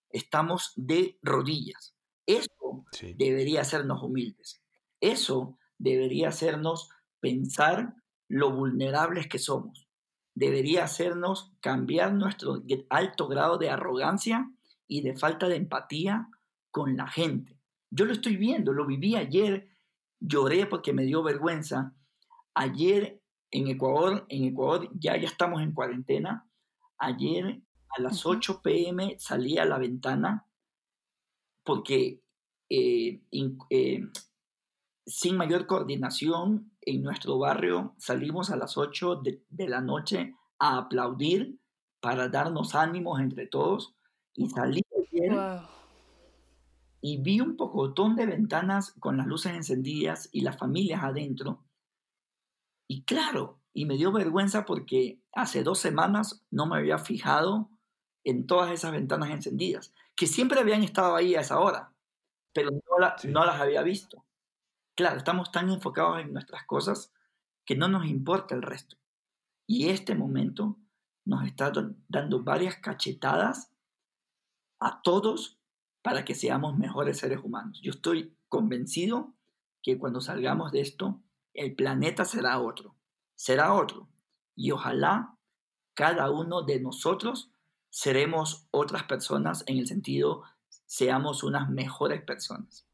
[0.09, 1.95] estamos de rodillas.
[2.25, 4.61] Eso debería hacernos humildes.
[4.99, 7.95] Eso debería hacernos pensar
[8.33, 9.87] lo vulnerables que somos.
[10.33, 14.51] Debería hacernos cambiar nuestro alto grado de arrogancia
[14.87, 16.29] y de falta de empatía
[16.71, 17.59] con la gente.
[17.91, 19.69] Yo lo estoy viendo, lo viví ayer,
[20.19, 21.95] lloré porque me dio vergüenza.
[22.55, 23.21] Ayer
[23.51, 26.49] en Ecuador, en Ecuador ya, ya estamos en cuarentena.
[26.97, 27.61] Ayer
[27.95, 30.47] a las 8 pm salí a la ventana
[31.63, 32.23] porque
[32.67, 33.21] eh,
[33.69, 34.01] eh,
[35.05, 41.59] sin mayor coordinación en nuestro barrio salimos a las 8 de, la noche a aplaudir
[41.99, 43.95] para darnos ánimos entre todos
[44.33, 44.81] y salí
[45.11, 45.63] ayer
[47.05, 51.65] y vi un pocotón de ventanas con las luces encendidas y las familias adentro.
[52.87, 57.69] Y claro, y me dio vergüenza porque hace dos semanas no me había fijado
[58.23, 61.91] en todas esas ventanas encendidas, que siempre habían estado ahí a esa hora,
[62.53, 64.23] pero no, no las había visto.
[64.95, 67.11] Claro, estamos tan enfocados en nuestras cosas
[67.65, 68.97] que no nos importa el resto.
[69.65, 70.77] Y este momento
[71.25, 71.71] nos está
[72.07, 73.71] dando varias cachetadas
[74.79, 75.57] a todos
[76.01, 77.79] para que seamos mejores seres humanos.
[77.81, 79.33] Yo estoy convencido
[79.81, 81.21] que cuando salgamos de esto,
[81.53, 82.95] el planeta será otro,
[83.35, 84.09] será otro.
[84.55, 85.37] Y ojalá
[85.93, 87.51] cada uno de nosotros
[87.89, 90.43] seremos otras personas en el sentido,
[90.85, 92.85] seamos unas mejores personas.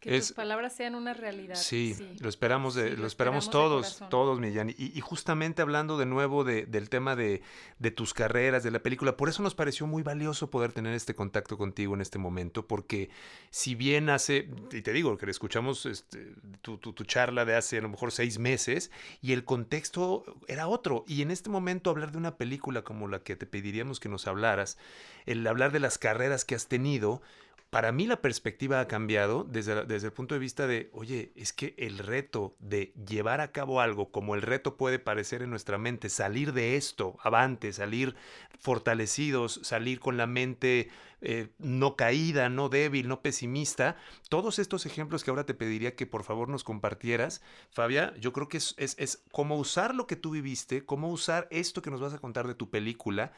[0.00, 1.54] Que tus palabras sean una realidad.
[1.54, 4.68] Sí, lo esperamos, de, lo, esperamos, todos, todos, Millán.
[4.70, 7.42] Y, y, justamente hablando de nuevo de, del tema de,
[7.78, 11.14] de, tus carreras, de la película, por eso nos pareció muy valioso poder tener este
[11.14, 13.08] contacto contigo en este momento, porque
[13.50, 17.78] si bien hace, y te digo, que escuchamos este, tu, tu, tu, charla de hace
[17.78, 18.90] a lo mejor seis meses,
[19.22, 23.20] y el contexto era otro, y en este momento hablar de una película como la
[23.20, 24.76] que te pediríamos que nos hablaras,
[25.24, 27.22] el hablar de las carreras que has tenido,
[27.76, 31.52] para mí la perspectiva ha cambiado desde, desde el punto de vista de, oye, es
[31.52, 35.76] que el reto de llevar a cabo algo como el reto puede parecer en nuestra
[35.76, 38.16] mente, salir de esto, avante, salir
[38.58, 40.88] fortalecidos, salir con la mente
[41.20, 43.98] eh, no caída, no débil, no pesimista,
[44.30, 48.48] todos estos ejemplos que ahora te pediría que por favor nos compartieras, Fabia, yo creo
[48.48, 52.00] que es, es, es cómo usar lo que tú viviste, cómo usar esto que nos
[52.00, 53.32] vas a contar de tu película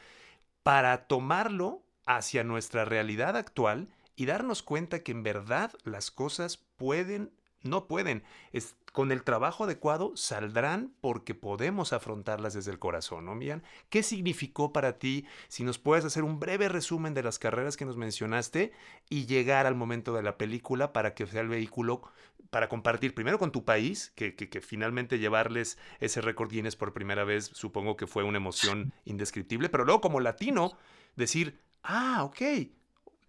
[0.63, 3.89] para tomarlo hacia nuestra realidad actual
[4.19, 8.23] y darnos cuenta que en verdad las cosas pueden no pueden.
[8.53, 13.63] Es, con el trabajo adecuado saldrán porque podemos afrontarlas desde el corazón, ¿no, Mian?
[13.89, 17.85] ¿Qué significó para ti, si nos puedes hacer un breve resumen de las carreras que
[17.85, 18.73] nos mencionaste
[19.09, 22.01] y llegar al momento de la película para que sea el vehículo
[22.49, 27.23] para compartir primero con tu país, que, que finalmente llevarles ese récord Guinness por primera
[27.23, 30.71] vez, supongo que fue una emoción indescriptible, pero luego como latino,
[31.15, 32.41] decir, ah, ok,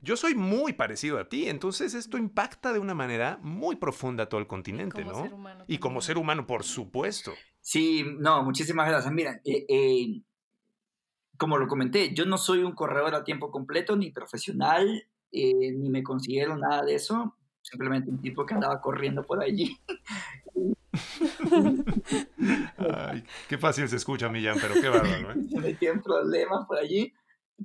[0.02, 4.28] yo soy muy parecido a ti, entonces esto impacta de una manera muy profunda a
[4.28, 5.28] todo el continente, ¿no?
[5.66, 7.32] y como ser humano, por supuesto.
[7.60, 9.12] Sí, no, muchísimas gracias.
[9.12, 10.22] Mira, eh, eh,
[11.36, 15.90] como lo comenté, yo no soy un corredor a tiempo completo, ni profesional, eh, ni
[15.90, 17.36] me considero nada de eso.
[17.62, 19.78] Simplemente un tipo que andaba corriendo por allí.
[22.78, 25.34] Ay, qué fácil se escucha, Millán, pero qué bárbaro, ¿eh?
[25.50, 27.12] Se metía en problemas por allí.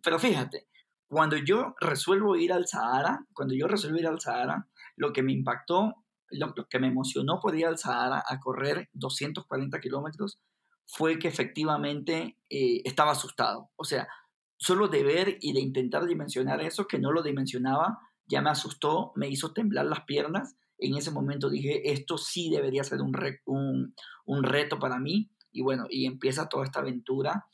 [0.04, 0.68] Pero fíjate,
[1.08, 5.34] cuando yo resuelvo ir al Sahara, cuando yo resuelvo ir al Sahara, lo que me
[5.34, 5.94] impactó,
[6.30, 10.40] lo, que me emocionó por ir al Sahara a correr 240 kilómetros
[10.88, 13.72] fue que efectivamente eh, estaba asustado.
[13.76, 14.08] O sea,
[14.58, 19.12] solo de ver y de intentar dimensionar eso, que no lo dimensionaba, ya me asustó,
[19.16, 20.56] me hizo temblar las piernas.
[20.78, 23.96] En ese momento dije, esto sí debería ser un, un,
[24.26, 25.32] un reto para mí.
[25.52, 27.46] Y bueno, y empieza toda esta aventura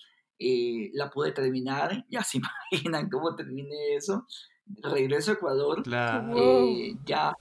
[0.43, 2.39] eh, la pude terminar, ya se
[2.71, 4.25] imaginan cómo terminé eso.
[4.81, 5.83] Regreso a Ecuador,
[6.35, 7.33] eh, ya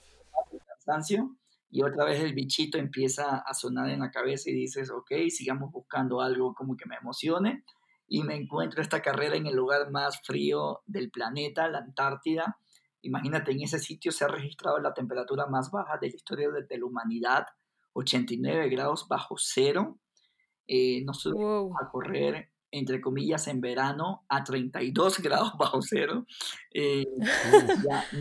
[0.67, 1.35] cansancio,
[1.71, 5.71] y otra vez el bichito empieza a sonar en la cabeza y dices, ok, sigamos
[5.71, 7.63] buscando algo como que me emocione.
[8.07, 12.59] Y me encuentro esta carrera en el lugar más frío del planeta, la Antártida.
[13.01, 16.77] Imagínate, en ese sitio se ha registrado la temperatura más baja de la historia de,
[16.77, 17.45] la humanidad,
[17.93, 19.97] 89 grados bajo cero.
[20.67, 26.25] Eh, nosotros a correr entre comillas, en verano a 32 grados bajo cero.
[26.73, 27.05] Eh,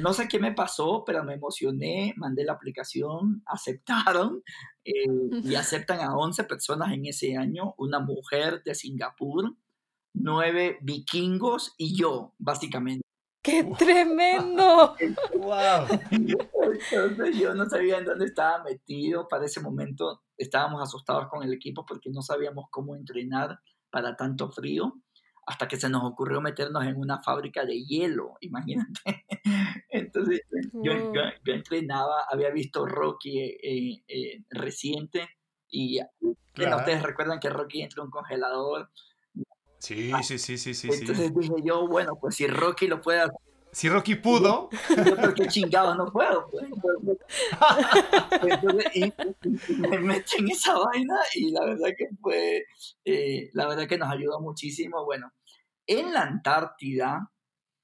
[0.01, 4.43] no sé qué me pasó, pero me emocioné, mandé la aplicación, aceptaron
[4.85, 5.07] eh,
[5.45, 9.55] y aceptan a 11 personas en ese año, una mujer de Singapur,
[10.13, 13.03] nueve vikingos y yo, básicamente.
[13.43, 14.97] ¡Qué tremendo!
[15.39, 15.87] ¡Wow!
[16.11, 19.29] Entonces yo no sabía en dónde estaba metido.
[19.29, 23.59] Para ese momento estábamos asustados con el equipo porque no sabíamos cómo entrenar
[23.91, 24.95] para tanto frío,
[25.47, 29.27] hasta que se nos ocurrió meternos en una fábrica de hielo, imagínate.
[29.89, 30.43] Entonces
[30.83, 30.93] yo,
[31.45, 35.29] entrenaba, había visto Rocky eh, eh, reciente
[35.69, 38.91] y ustedes recuerdan que Rocky entra en un congelador.
[39.79, 40.89] Sí, sí, sí, sí, sí.
[40.93, 44.69] Entonces dije yo, bueno, pues si Rocky lo puede hacer si Rocky pudo.
[44.89, 46.49] Yo porque chingados no puedo.
[46.51, 46.67] Pues.
[48.43, 49.13] Entonces, y,
[49.75, 52.65] me metí en esa vaina y la verdad que fue,
[53.05, 55.05] eh, la verdad que nos ayudó muchísimo.
[55.05, 55.33] Bueno,
[55.87, 57.31] en la Antártida,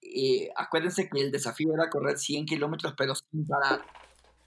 [0.03, 3.85] eh, acuérdense que el desafío era correr 100 kilómetros pero sin parar.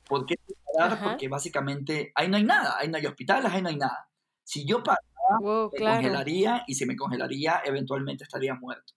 [0.08, 1.04] ¿Por qué sin parar?
[1.04, 4.10] Porque básicamente ahí no hay nada, ahí no hay hospitales, ahí no hay nada.
[4.44, 8.94] Si yo paraba, me congelaría y si me congelaría, eventualmente estaría muerto.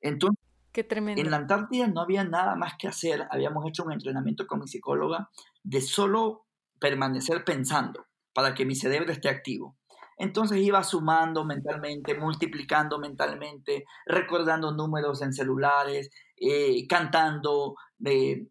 [0.00, 0.41] Entonces,
[0.74, 3.26] en la Antártida no había nada más que hacer.
[3.30, 5.28] Habíamos hecho un entrenamiento con mi psicóloga
[5.62, 6.46] de solo
[6.78, 9.76] permanecer pensando para que mi cerebro esté activo.
[10.18, 18.46] Entonces iba sumando mentalmente, multiplicando mentalmente, recordando números en celulares, eh, cantando, eh,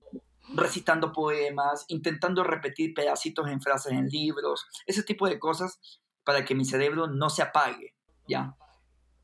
[0.54, 5.80] recitando poemas, intentando repetir pedacitos en frases en libros, ese tipo de cosas
[6.24, 7.96] para que mi cerebro no se apague,
[8.28, 8.56] ¿ya?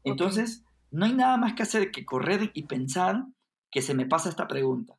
[0.04, 3.26] Entonces, no hay nada más que hacer que correr y pensar
[3.72, 4.98] que se me pasa esta pregunta.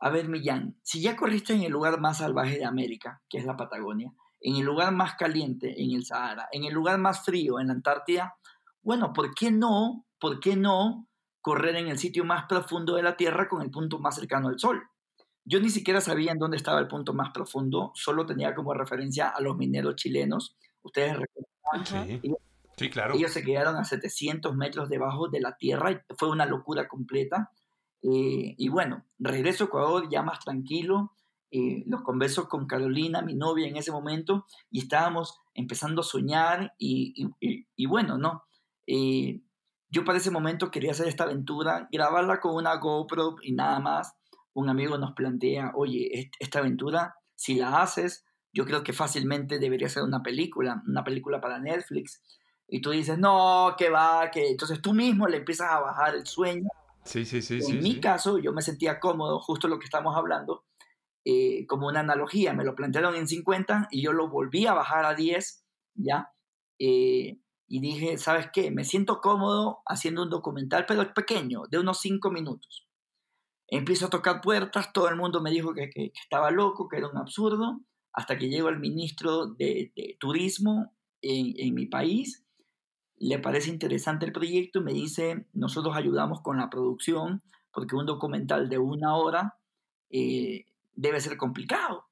[0.00, 3.44] A ver, Millán, si ya corriste en el lugar más salvaje de América, que es
[3.44, 7.58] la Patagonia, en el lugar más caliente, en el Sahara, en el lugar más frío,
[7.58, 8.36] en la Antártida,
[8.82, 11.08] bueno, ¿por qué no, por qué no
[11.40, 14.58] correr en el sitio más profundo de la Tierra con el punto más cercano al
[14.58, 14.82] Sol?
[15.44, 19.30] Yo ni siquiera sabía en dónde estaba el punto más profundo, solo tenía como referencia
[19.30, 20.56] a los mineros chilenos.
[20.82, 21.48] Ustedes recuerdan,
[21.84, 22.34] Sí,
[22.88, 23.14] claro.
[23.14, 27.50] Ellos se quedaron a 700 metros debajo de la tierra y fue una locura completa.
[28.02, 31.12] Eh, y bueno, regreso a Ecuador ya más tranquilo.
[31.50, 36.74] Eh, los converso con Carolina, mi novia en ese momento, y estábamos empezando a soñar
[36.78, 38.44] y, y, bueno, ¿no?
[38.86, 39.40] Eh,
[39.88, 44.14] yo para ese momento quería hacer esta aventura, grabarla con una GoPro y nada más.
[44.52, 49.88] Un amigo nos plantea, oye, esta aventura, si la haces, yo creo que fácilmente debería
[49.88, 52.20] ser una película, una película para Netflix
[52.68, 56.26] y tú dices, no, que va, que entonces tú mismo le empiezas a bajar el
[56.26, 56.68] sueño.
[57.04, 57.60] Sí, sí, sí.
[57.66, 60.64] En mi caso, yo me sentía cómodo, justo lo que estamos hablando,
[61.24, 62.52] eh, como una analogía.
[62.52, 65.64] Me lo plantearon en 50 y yo lo volví a bajar a 10,
[65.94, 66.32] ¿ya?
[66.78, 68.70] Eh, y dije, ¿sabes qué?
[68.70, 72.86] Me siento cómodo haciendo un documental, pero pequeño, de unos 5 minutos.
[73.68, 77.18] Empiezo a tocar puertas, todo el mundo me dijo que, estaba loco, que era un
[77.18, 77.80] absurdo,
[78.14, 82.46] hasta que llego al ministro de, Turismo en, mi país,
[83.20, 87.42] le parece interesante el proyecto y me dice, nosotros ayudamos con la producción,
[87.72, 89.58] porque un documental de una hora
[90.10, 92.06] eh, debe ser complicado.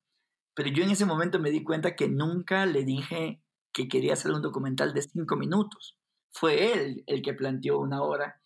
[0.54, 3.40] Pero yo en ese momento me di cuenta que nunca le dije
[3.72, 5.96] que quería hacer un documental de cinco minutos.
[6.30, 8.40] Fue él el que planteó una hora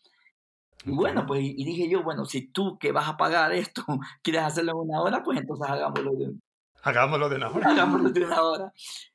[0.85, 3.85] y bueno, pues y dije yo, bueno, si tú que vas a pagar esto
[4.23, 6.35] quieres hacerlo en una hora, pues entonces hagámoslo de,
[6.83, 7.71] hagámoslo de una hora.
[7.71, 8.73] Hagámoslo de una hora.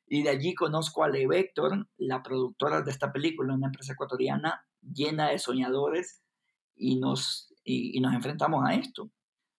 [0.08, 4.66] Y de allí conozco a Le Vector, la productora de esta película, una empresa ecuatoriana
[4.82, 6.22] llena de soñadores,
[6.76, 9.10] y nos, y, nos enfrentamos a esto.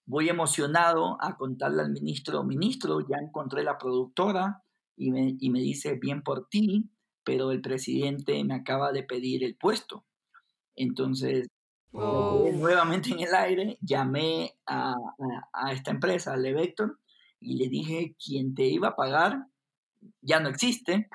[0.05, 4.63] Voy emocionado a contarle al ministro, ministro, ya encontré la productora,
[4.97, 6.91] y me, y me dice, bien por ti,
[7.25, 10.05] pero el presidente me acaba de pedir el puesto.
[10.77, 11.49] Entonces,
[11.99, 12.51] Oh.
[12.53, 14.95] Nuevamente en el aire, llamé a,
[15.73, 16.99] esta empresa, a Levector,
[17.41, 19.47] y le dije, quien te iba a pagar
[20.20, 21.09] ya no existe.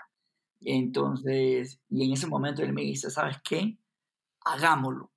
[0.61, 3.77] Entonces, y en ese momento él me dice, ¿sabes qué?
[4.45, 5.11] Hagámoslo.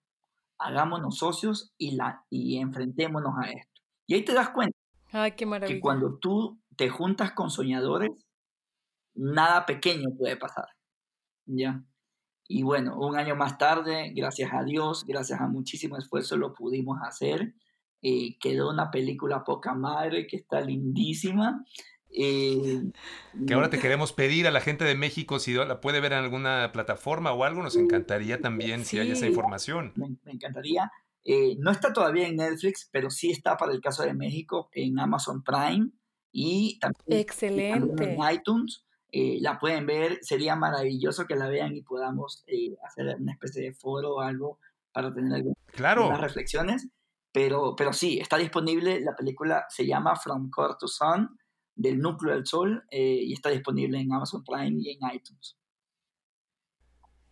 [0.59, 3.83] Hagámonos socios y, la, y enfrentémonos a esto.
[4.07, 4.79] Y ahí te das cuenta
[5.67, 8.11] que cuando tú te juntas con soñadores,
[9.15, 10.69] nada pequeño puede pasar.
[11.47, 11.85] ¿Ya?
[12.47, 16.99] Y bueno, un año más tarde, gracias a Dios, gracias a muchísimo esfuerzo, lo pudimos
[17.03, 17.55] hacer.
[18.07, 21.65] Eh, quedó una película poca madre que está lindísima.
[22.17, 22.83] Eh,
[23.47, 26.19] que ahora te queremos pedir a la gente de México si la puede ver en
[26.19, 29.93] alguna plataforma o algo, nos encantaría también si hay esa información.
[29.97, 30.93] Me, encantaría.
[31.25, 35.01] Eh, no está todavía en Netflix, pero sí está para el caso de México en
[35.01, 35.89] Amazon Prime
[36.31, 38.05] y también, Excelente.
[38.05, 38.85] en iTunes.
[39.11, 43.63] Eh, la pueden ver, sería maravilloso que la vean y podamos eh, hacer una especie
[43.63, 44.59] de foro o algo
[44.93, 46.17] para tener algunas claro.
[46.17, 46.89] reflexiones.
[47.35, 51.37] Pero, pero sí, está disponible, la película se llama From Core to Sun,
[51.75, 55.57] del núcleo del sol, eh, y está disponible en Amazon Prime y en iTunes.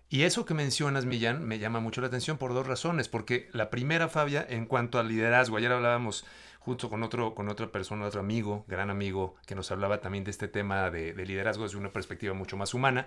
[0.08, 3.08] Y eso que mencionas, Millán, me llama mucho la atención por dos razones.
[3.08, 6.26] Porque la primera, Fabia, en cuanto al liderazgo, ayer hablábamos
[6.58, 10.32] junto con, otro, con otra persona, otro amigo, gran amigo, que nos hablaba también de
[10.32, 13.06] este tema de, liderazgo desde una perspectiva mucho más humana.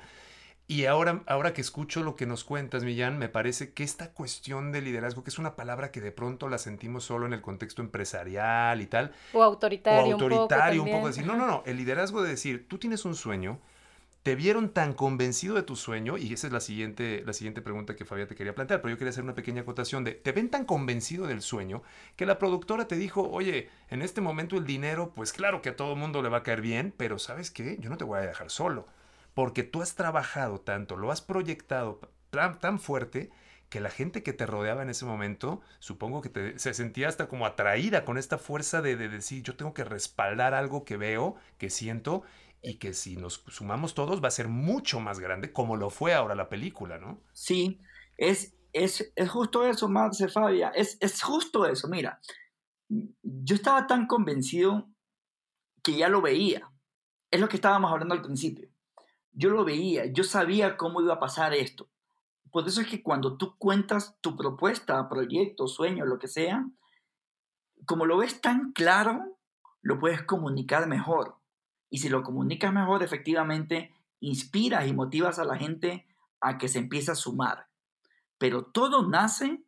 [0.68, 4.72] Y ahora, ahora que escucho lo que nos cuentas, Millán, me parece que esta cuestión
[4.72, 7.84] de liderazgo, que es una palabra que de pronto la sentimos solo en el contexto
[7.84, 9.13] empresarial y tal.
[9.32, 10.09] O autoritario.
[10.09, 12.80] O autoritario, un poco, un poco decir, no, no, no, el liderazgo de decir, tú
[12.80, 13.59] tienes un sueño,
[14.24, 17.95] te vieron tan convencido de tu sueño, y esa es la siguiente, la siguiente pregunta
[17.95, 20.49] que Fabia te quería plantear, pero yo quería hacer una pequeña acotación de, te ven
[20.49, 21.84] tan convencido del sueño
[22.16, 25.76] que la productora te dijo, oye, en este momento el dinero, pues claro que a
[25.76, 27.78] todo mundo le va a caer bien, pero ¿sabes qué?
[27.80, 28.88] Yo no te voy a dejar solo,
[29.36, 32.00] porque tú has trabajado tanto, lo has proyectado
[32.32, 33.30] tan, fuerte,
[33.70, 37.46] que la gente que te rodeaba en ese momento, supongo que se sentía hasta como
[37.46, 41.70] atraída con esta fuerza de, de, decir, yo tengo que respaldar algo que veo, que
[41.70, 42.24] siento,
[42.62, 46.14] y que si nos sumamos todos va a ser mucho más grande, como lo fue
[46.14, 47.22] ahora la película, ¿no?
[47.32, 47.80] Sí,
[48.18, 52.20] es, es, es justo eso, Marce Fabia, es, es justo eso, mira,
[52.90, 54.90] yo estaba tan convencido
[55.84, 56.72] que ya lo veía,
[57.30, 58.70] es lo que estábamos hablando al principio,
[59.36, 61.90] yo lo veía, yo sabía cómo iba a pasar esto.
[62.52, 66.66] Por eso es que cuando tú cuentas tu propuesta, proyecto, sueño, lo que sea,
[67.86, 69.38] como lo ves tan claro,
[69.82, 71.36] lo puedes comunicar mejor.
[71.90, 76.08] Y si lo comunicas mejor, efectivamente, inspiras y motivas a la gente
[76.40, 77.68] a que se empiece a sumar.
[78.38, 79.64] Pero todo nace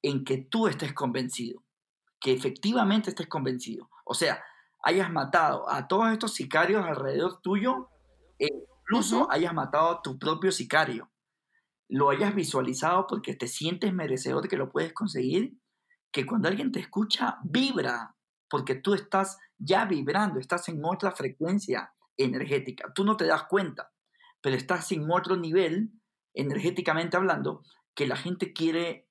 [0.00, 1.62] en que tú estés convencido,
[2.18, 3.90] que efectivamente estés convencido.
[4.04, 4.42] O sea,
[4.82, 7.88] hayas matado a todos estos sicarios alrededor tuyo,
[8.38, 8.48] e
[8.82, 11.10] incluso hayas matado a tu propio sicario.
[11.88, 15.58] Lo hayas visualizado porque te sientes merecedor de que lo puedes conseguir,
[16.10, 18.16] que cuando alguien te escucha, vibra
[18.52, 22.92] porque tú estás ya vibrando, estás en otra frecuencia energética.
[22.94, 23.94] Tú no te das cuenta,
[24.42, 25.90] pero estás en otro nivel,
[26.34, 27.64] energéticamente hablando,
[27.94, 29.08] que la gente quiere,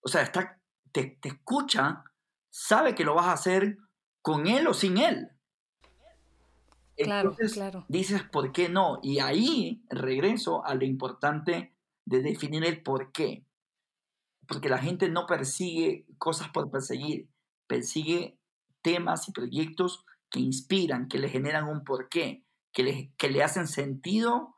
[0.00, 0.60] o sea, está,
[0.92, 2.04] te, escucha,
[2.50, 3.78] sabe que lo vas a hacer
[4.22, 5.28] con él o sin él.
[6.96, 7.84] Entonces, claro.
[7.88, 9.00] dices, ¿por qué no?
[9.02, 11.74] Y ahí regreso a lo importante
[12.04, 13.44] de definir el por qué.
[14.46, 17.28] Porque la gente no persigue cosas por perseguir,
[17.66, 18.38] persigue
[18.82, 23.66] temas y proyectos que inspiran, que le generan un porqué, que le, que le hacen
[23.66, 24.56] sentido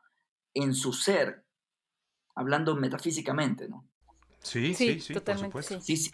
[0.53, 1.45] en su ser,
[2.35, 3.87] hablando metafísicamente, ¿no?
[4.41, 5.85] Sí, sí, sí, totalmente, por supuesto.
[5.85, 6.11] Sí,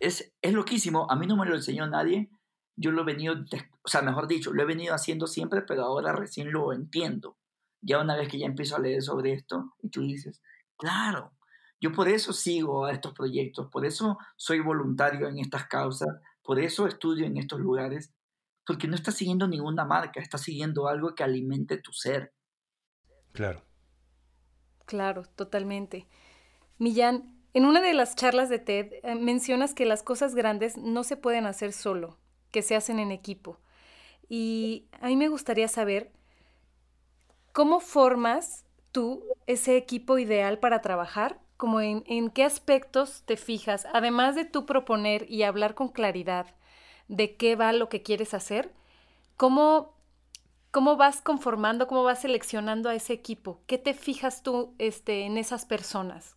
[0.00, 1.06] es, es, loquísimo.
[1.10, 2.30] A mí no me lo enseñó nadie.
[2.76, 3.34] Yo lo he venido,
[3.82, 7.36] o sea, mejor dicho, lo he venido haciendo siempre, pero ahora recién lo entiendo.
[7.80, 10.42] Ya una vez que ya empiezo a leer sobre esto, y tú dices,
[10.76, 11.32] claro,
[11.80, 16.08] yo por eso sigo a estos proyectos, por eso soy voluntario en estas causas,
[16.42, 18.12] Por eso estudio en estos lugares,
[18.66, 22.34] porque no estás siguiendo ninguna marca, estás siguiendo algo que alimente tu ser.
[23.32, 23.62] Claro.
[24.86, 26.06] Claro, totalmente.
[26.78, 31.04] Millán, en una de las charlas de TED eh, mencionas que las cosas grandes no
[31.04, 32.18] se pueden hacer solo,
[32.54, 33.58] que se hacen en equipo.
[34.28, 36.12] Y a mí me gustaría saber
[37.50, 44.36] cómo formas tú ese equipo ideal para trabajar, como en, qué aspectos te fijas, además
[44.36, 46.46] de tú proponer y hablar con claridad
[47.08, 48.72] de qué va lo que quieres hacer,
[49.36, 49.92] cómo,
[50.70, 55.38] cómo vas conformando, cómo vas seleccionando a ese equipo, qué te fijas tú este, en
[55.38, 56.36] esas personas.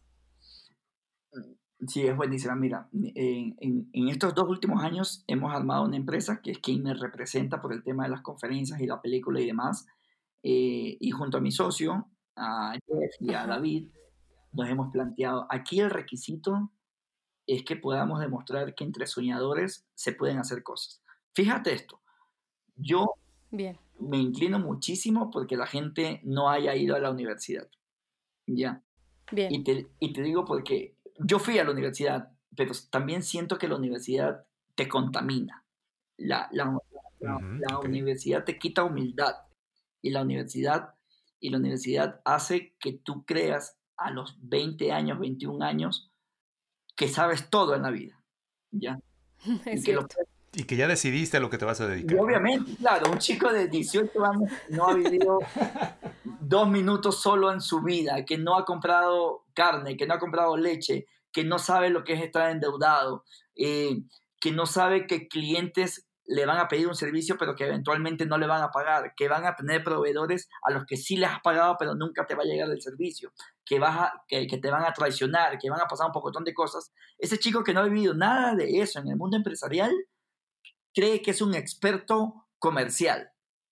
[1.86, 2.56] Sí, es buenísima.
[2.56, 3.56] Mira, en,
[3.94, 7.72] en, estos dos últimos años hemos armado una empresa que es quien me representa por
[7.72, 9.86] el tema de las conferencias y la película y demás.
[10.42, 13.90] Eh, y junto a mi socio, a Jeff y a David,
[14.54, 16.72] nos hemos planteado, aquí el requisito
[17.46, 21.04] es que podamos demostrar que entre soñadores se pueden hacer cosas.
[21.34, 22.02] Fíjate esto,
[22.76, 23.14] yo
[23.52, 23.78] Bien.
[24.00, 27.70] me inclino muchísimo porque la gente no haya ido a la universidad.
[28.48, 28.84] ¿Ya?
[29.32, 29.54] Bien.
[29.54, 33.68] Y te, y te digo porque yo fui a la universidad, pero también siento que
[33.68, 34.46] la universidad
[34.76, 35.66] te contamina.
[36.18, 36.78] La, la,
[37.20, 39.36] la, universidad te quita humildad
[40.02, 40.96] y la universidad
[41.40, 46.12] y la universidad hace que tú creas a los 20 años, 21 años,
[46.96, 48.22] que sabes todo en la vida.
[48.72, 49.00] ¿ya?
[49.66, 50.00] Es y, que
[50.54, 52.20] y que ya decidiste a lo que te vas a dedicar.
[52.20, 55.40] obviamente, claro, un chico de 18 años no ha vivido
[56.42, 60.56] dos minutos solo en su vida, que no ha comprado carne, que no ha comprado
[60.56, 64.04] leche, que no sabe lo que es estar endeudado, eh,
[64.40, 68.38] que no sabe que clientes le van a pedir un servicio pero que eventualmente no
[68.38, 71.40] le van a pagar, que van a tener proveedores a los que sí les has
[71.40, 73.32] pagado pero nunca te va a llegar el servicio,
[73.66, 76.92] que, vas que, te van a traicionar, que van a pasar un pocotón de cosas.
[77.18, 79.92] Ese chico que no ha vivido nada de eso en el mundo empresarial
[80.94, 83.32] cree que es un experto comercial.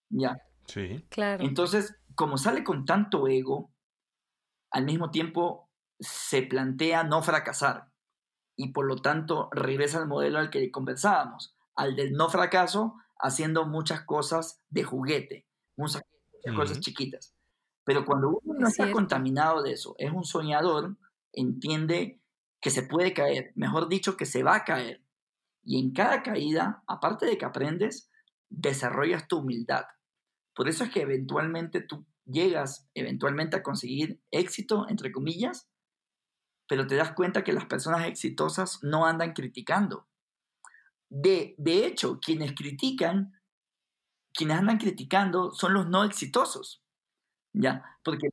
[0.09, 0.37] ¿Ya?
[0.67, 1.05] Sí.
[1.09, 1.43] Claro.
[1.43, 3.71] Entonces, como sale con tanto ego,
[4.71, 5.64] al mismo tiempo
[5.99, 7.91] se plantea no fracasar
[8.55, 13.65] y por lo tanto regresa al modelo al que conversábamos al del no fracaso haciendo
[13.65, 16.03] muchas cosas de juguete, muchas,
[16.55, 17.33] cosas chiquitas.
[17.83, 20.97] Pero cuando uno no está contaminado de eso, es un soñador,
[21.33, 22.21] entiende
[22.61, 25.03] que se puede caer, mejor dicho, que se va a caer.
[25.63, 28.09] Y en cada caída, aparte de que aprendes,
[28.49, 29.85] desarrollas tu humildad.
[30.55, 35.69] Por eso es que eventualmente tú llegas eventualmente a conseguir éxito, entre comillas,
[36.67, 40.07] pero te das cuenta que las personas exitosas no andan criticando,
[41.09, 41.55] de,
[41.85, 43.33] hecho, quienes critican,
[44.33, 46.83] quienes andan criticando son los no exitosos.
[47.53, 47.85] ¿Ya?
[48.03, 48.27] Porque,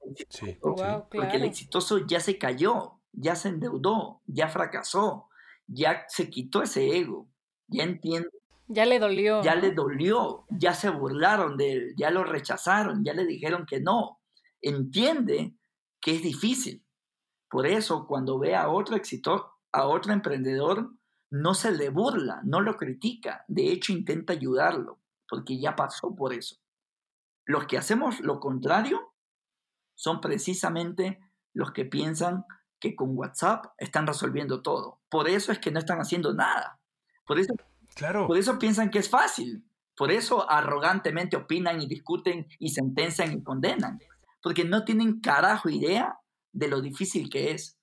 [1.11, 5.29] porque el exitoso ya se cayó, ya se endeudó, ya fracasó,
[5.69, 7.29] ya se quitó ese ego,
[7.69, 8.29] ya entiende.
[8.67, 9.43] Ya le dolió.
[9.43, 13.81] Ya le dolió, ya se burlaron de él, ya lo rechazaron, ya le dijeron que
[13.81, 14.19] no.
[14.61, 15.55] Entiende
[16.01, 16.85] que es difícil.
[17.53, 20.91] Por eso, cuando ve a otro exitoso, a otro emprendedor,
[21.29, 26.33] no se le burla, no lo critica, de hecho intenta ayudarlo, porque ya pasó por
[26.33, 26.57] eso.
[27.45, 29.13] Los que hacemos lo contrario
[29.95, 31.21] son precisamente
[31.53, 32.47] los que piensan
[32.81, 35.03] que con WhatsApp están resolviendo todo.
[35.11, 36.81] Por eso es que no están haciendo nada.
[37.27, 37.53] Por eso,
[37.95, 38.29] claro.
[38.29, 39.69] por eso piensan que es fácil.
[39.95, 44.01] Por eso arrogantemente opinan y discuten y sentencian y condenan.
[44.43, 46.19] Porque no tienen carajo idea
[46.53, 47.79] de lo difícil que es.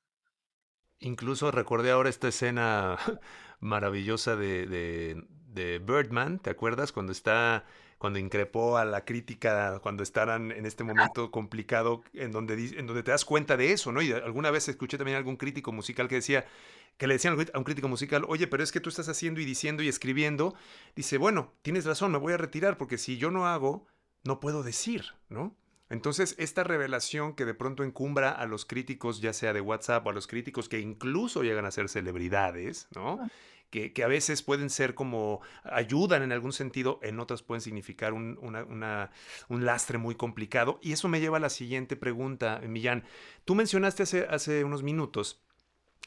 [1.00, 2.98] Incluso recordé ahora esta escena
[3.60, 6.92] maravillosa de, de, Birdman, ¿te acuerdas?
[6.92, 7.66] Cuando está,
[7.98, 13.04] cuando increpó a la crítica, cuando estarán en este momento complicado, en donde, en donde
[13.04, 14.02] te das cuenta de eso, ¿no?
[14.02, 16.46] Y alguna vez escuché también a algún crítico musical que decía,
[16.98, 19.46] que le decían a un crítico musical, oye, pero es que tú estás haciendo y
[19.46, 20.54] diciendo y escribiendo.
[20.96, 23.88] Dice, bueno, tienes razón, me voy a retirar porque si yo no hago,
[24.24, 25.58] no puedo decir, ¿no?
[25.90, 30.12] Entonces, esta revelación que de pronto encumbra a los críticos, ya sea de WhatsApp o
[30.12, 33.20] a los críticos que incluso llegan a ser celebridades, ¿no?
[33.22, 33.28] Ah.
[33.72, 38.40] Que, a veces pueden ser como ayudan en algún sentido, en otras pueden significar un,
[38.40, 40.80] un, lastre muy complicado.
[40.82, 43.04] Y eso me lleva a la siguiente pregunta, Millán.
[43.46, 45.44] Tú mencionaste hace, hace unos minutos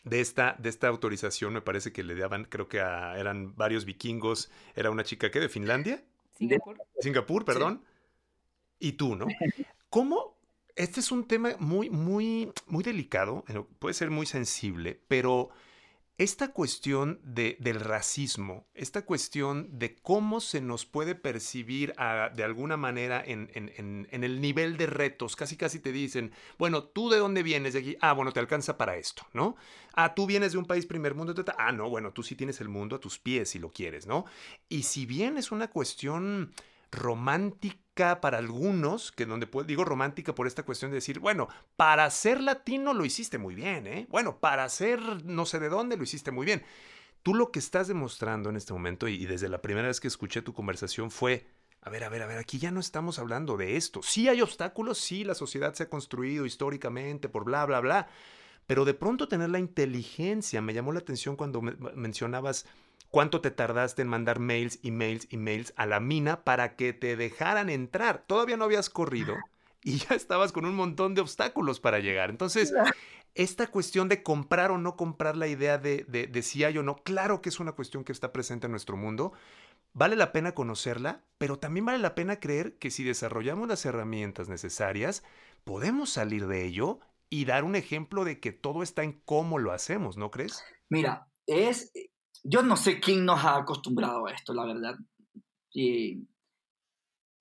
[0.03, 4.51] de esta, de esta autorización, me parece que le daban, creo que eran varios vikingos,
[4.75, 6.03] era una chica que de Finlandia.
[6.37, 6.79] Singapur.
[6.99, 7.85] Singapur, perdón.
[8.83, 9.29] Y tú, ¿no?
[9.91, 10.37] ¿Cómo?
[10.75, 13.45] Este es un tema muy, muy, muy delicado,
[13.79, 15.51] puede ser muy sensible, pero
[16.19, 21.95] esta cuestión de, del racismo, esta cuestión de cómo se nos puede percibir
[22.35, 27.09] de alguna manera en, en, el nivel de retos, casi casi te dicen, bueno, ¿tú
[27.09, 27.97] de dónde vienes de aquí?
[28.01, 29.57] Ah, bueno, te alcanza para esto, ¿no?
[29.93, 32.69] Ah, tú vienes de un país primer mundo, ah, no, bueno, tú sí tienes el
[32.69, 34.25] mundo a tus pies si lo quieres, ¿no?
[34.69, 36.53] Y si bien es una cuestión
[36.91, 42.41] romántica para algunos, que donde digo romántica por esta cuestión de decir, bueno, para ser
[42.41, 44.07] latino lo hiciste muy bien, ¿eh?
[44.09, 46.63] Bueno, para ser no sé de dónde lo hiciste muy bien.
[47.23, 50.43] Tú lo que estás demostrando en este momento, y, desde la primera vez que escuché
[50.43, 51.47] tu conversación, fue,
[51.83, 54.03] a ver, a ver, a ver, aquí ya no estamos hablando de esto.
[54.03, 58.09] Sí hay obstáculos, sí la sociedad se ha construido históricamente por bla, bla, bla,
[58.67, 62.67] pero de pronto tener la inteligencia, me llamó la atención cuando mencionabas
[63.13, 67.69] cuánto te tardaste en mandar mails, emails, emails a la mina para que te dejaran
[67.69, 68.25] entrar.
[68.27, 69.37] Todavía no habías corrido
[69.85, 72.31] y ya estabas con un montón de obstáculos para llegar.
[72.31, 72.73] Entonces,
[73.35, 76.97] esta cuestión de comprar o no comprar la idea de, de, si hay o no,
[76.97, 79.35] claro que es una cuestión que está presente en nuestro mundo.
[79.93, 84.49] Vale la pena conocerla, pero también vale la pena creer que si desarrollamos las herramientas
[84.49, 85.23] necesarias,
[85.65, 89.73] podemos salir de ello y dar un ejemplo de que todo está en cómo lo
[89.73, 90.65] hacemos, ¿no crees?
[90.89, 91.93] Mira, es,
[92.43, 94.97] yo no sé quién nos ha acostumbrado a esto, la verdad.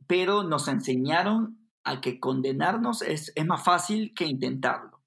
[0.07, 5.01] pero nos enseñaron a que condenarnos es, es más fácil que intentarlo.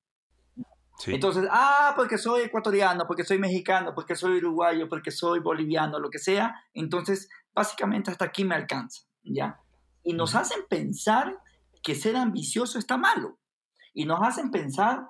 [1.07, 6.09] Entonces, ah, porque soy ecuatoriano, porque soy mexicano, porque soy uruguayo, porque soy boliviano, lo
[6.09, 9.61] que sea, entonces básicamente hasta aquí me alcanza, ¿ya?
[10.03, 11.37] Y nos hacen pensar
[11.83, 13.39] que ser ambicioso está malo.
[13.93, 15.07] Y nos hacen pensar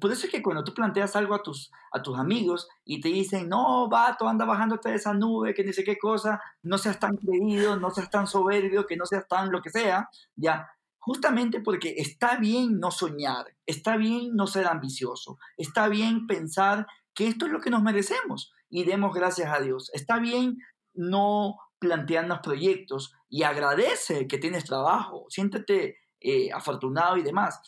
[0.00, 3.08] por eso es que cuando tú planteas algo a tus, a tus amigos y te
[3.08, 6.98] dicen, no, vato, anda bajándote de esa nube, que ni sé qué cosa, no seas
[6.98, 10.68] tan creído, no seas tan soberbio, que no seas tan lo que sea, ya,
[10.98, 17.28] justamente porque está bien no soñar, está bien no ser ambicioso, está bien pensar que
[17.28, 20.58] esto es lo que nos merecemos y demos gracias a Dios, está bien
[20.94, 27.60] no plantearnos proyectos y agradece que tienes trabajo, siéntete eh, afortunado y demás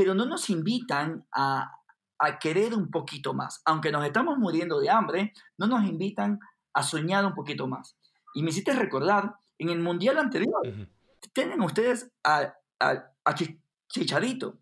[0.00, 1.76] pero no nos invitan a,
[2.40, 3.60] querer un poquito más.
[3.66, 6.40] Aunque nos estamos muriendo de hambre, no nos invitan
[6.72, 7.98] a soñar un poquito más.
[8.32, 10.62] Y me hiciste recordar, en el mundial anterior,
[11.34, 13.34] tienen ustedes a, a
[13.88, 14.58] Chicharito,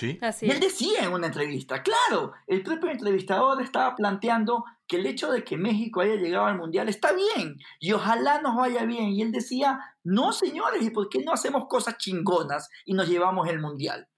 [0.00, 5.30] y él decía en una entrevista, claro, el propio entrevistador estaba planteando que el hecho
[5.30, 9.10] de que México haya llegado al Mundial está bien y ojalá nos vaya bien.
[9.10, 13.48] Y él decía, no señores, ¿y por qué no hacemos cosas chingonas y nos llevamos
[13.48, 14.08] el Mundial?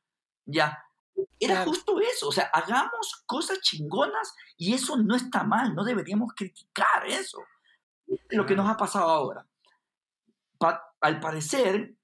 [0.47, 0.83] Ya,
[1.39, 6.33] era justo eso, o sea, hagamos cosas chingonas y eso no está mal, no deberíamos
[6.35, 7.43] criticar eso.
[8.31, 9.47] Lo que nos ha pasado ahora.
[11.03, 11.95] al parecer,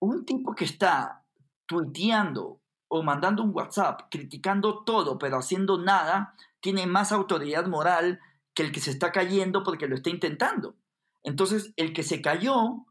[0.00, 1.24] un tipo que está
[1.66, 6.34] tuiteando o mandando un WhatsApp criticando todo pero haciendo nada,
[6.64, 8.20] tiene más autoridad moral
[8.54, 10.78] que el que se está cayendo porque lo está intentando.
[11.22, 12.86] Entonces, el que se cayó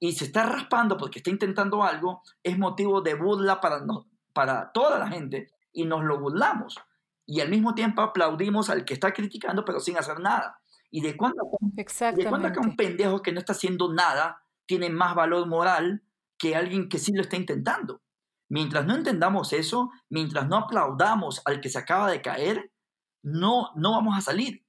[0.00, 3.84] y se está raspando porque está intentando algo es motivo de burla para,
[4.32, 6.74] para toda la gente y nos lo burlamos.
[7.24, 10.58] Y al mismo tiempo aplaudimos al que está criticando pero sin hacer nada.
[10.90, 15.14] ¿Y de cuándo, de cuándo acá un pendejo que no está haciendo nada tiene más
[15.14, 16.02] valor moral
[16.36, 18.02] que alguien que sí lo está intentando.
[18.48, 22.71] Mientras no entendamos eso, mientras no aplaudamos al que se acaba de caer,
[23.22, 24.64] no, no vamos a salir.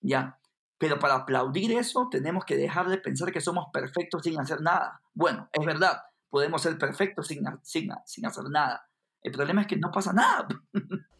[0.00, 0.38] ¿Ya?
[0.78, 5.00] Pero para aplaudir eso, tenemos que dejar de pensar que somos perfectos sin hacer nada.
[5.14, 8.88] Bueno, es verdad, podemos ser perfectos sin, sin, sin hacer nada.
[9.22, 10.46] El problema es que no pasa nada.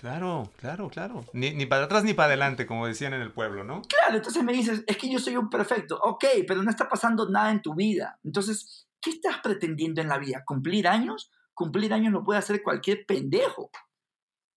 [0.00, 1.24] Claro, claro, claro.
[1.32, 3.82] Ni, ni, para atrás ni para adelante, como decían en el pueblo, ¿no?
[3.82, 5.98] Claro, entonces me dices, es que yo soy un perfecto.
[6.00, 8.20] Ok, pero no está pasando nada en tu vida.
[8.22, 10.42] Entonces, ¿Qué estás pretendiendo en la vida?
[10.44, 11.30] ¿Cumplir años?
[11.54, 13.70] Cumplir años lo puede hacer cualquier pendejo.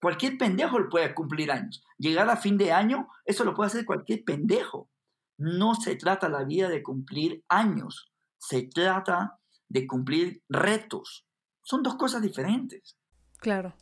[0.01, 1.83] Cualquier pendejo lo puede cumplir años.
[1.97, 4.89] Llegar a fin de año, eso lo puede hacer cualquier pendejo.
[5.37, 11.27] No se trata la vida de cumplir años, se trata de cumplir retos.
[11.61, 12.97] Son dos cosas diferentes.
[13.37, 13.75] Claro.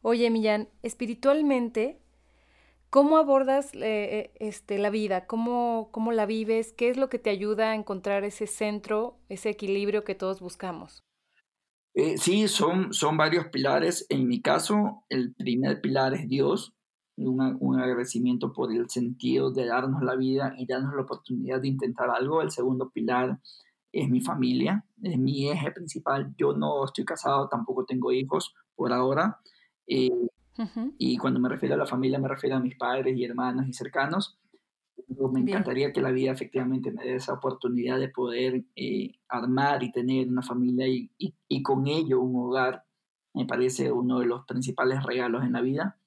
[0.00, 2.06] Oye, Millán, espiritualmente,
[2.88, 5.26] ¿Cómo abordas eh, eh, este, la vida?
[5.26, 6.72] ¿Cómo, ¿Cómo la vives?
[6.72, 11.05] ¿Qué es lo que te ayuda a encontrar ese centro, ese equilibrio que todos buscamos?
[11.98, 14.04] Eh, sí, son, son varios pilares.
[14.10, 16.74] En mi caso, el primer pilar es Dios,
[17.16, 22.10] un agradecimiento por el sentido de darnos la vida y darnos la oportunidad de intentar
[22.10, 22.42] algo.
[22.42, 23.40] El segundo pilar
[23.92, 26.34] es mi familia, es mi eje principal.
[26.36, 29.40] Yo no estoy casado, tampoco tengo hijos por ahora.
[29.86, 33.72] Y cuando me refiero a la familia, me refiero a mis padres y hermanos y
[33.72, 34.38] cercanos.
[35.32, 39.92] Me encantaría que la vida efectivamente me dé esa oportunidad de poder eh, armar y
[39.92, 42.84] tener una familia y, y, con ello un hogar.
[43.34, 45.98] Me parece uno de los principales regalos en la vida.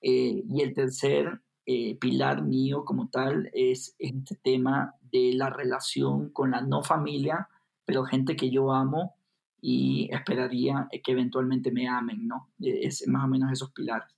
[0.00, 6.30] Eh, y el tercer eh, pilar mío como tal es este tema de la relación
[6.30, 7.48] con la no familia,
[7.84, 9.14] pero gente que yo amo
[9.60, 12.50] y esperaría que eventualmente me amen, ¿no?
[12.60, 14.13] Es más o menos esos pilares.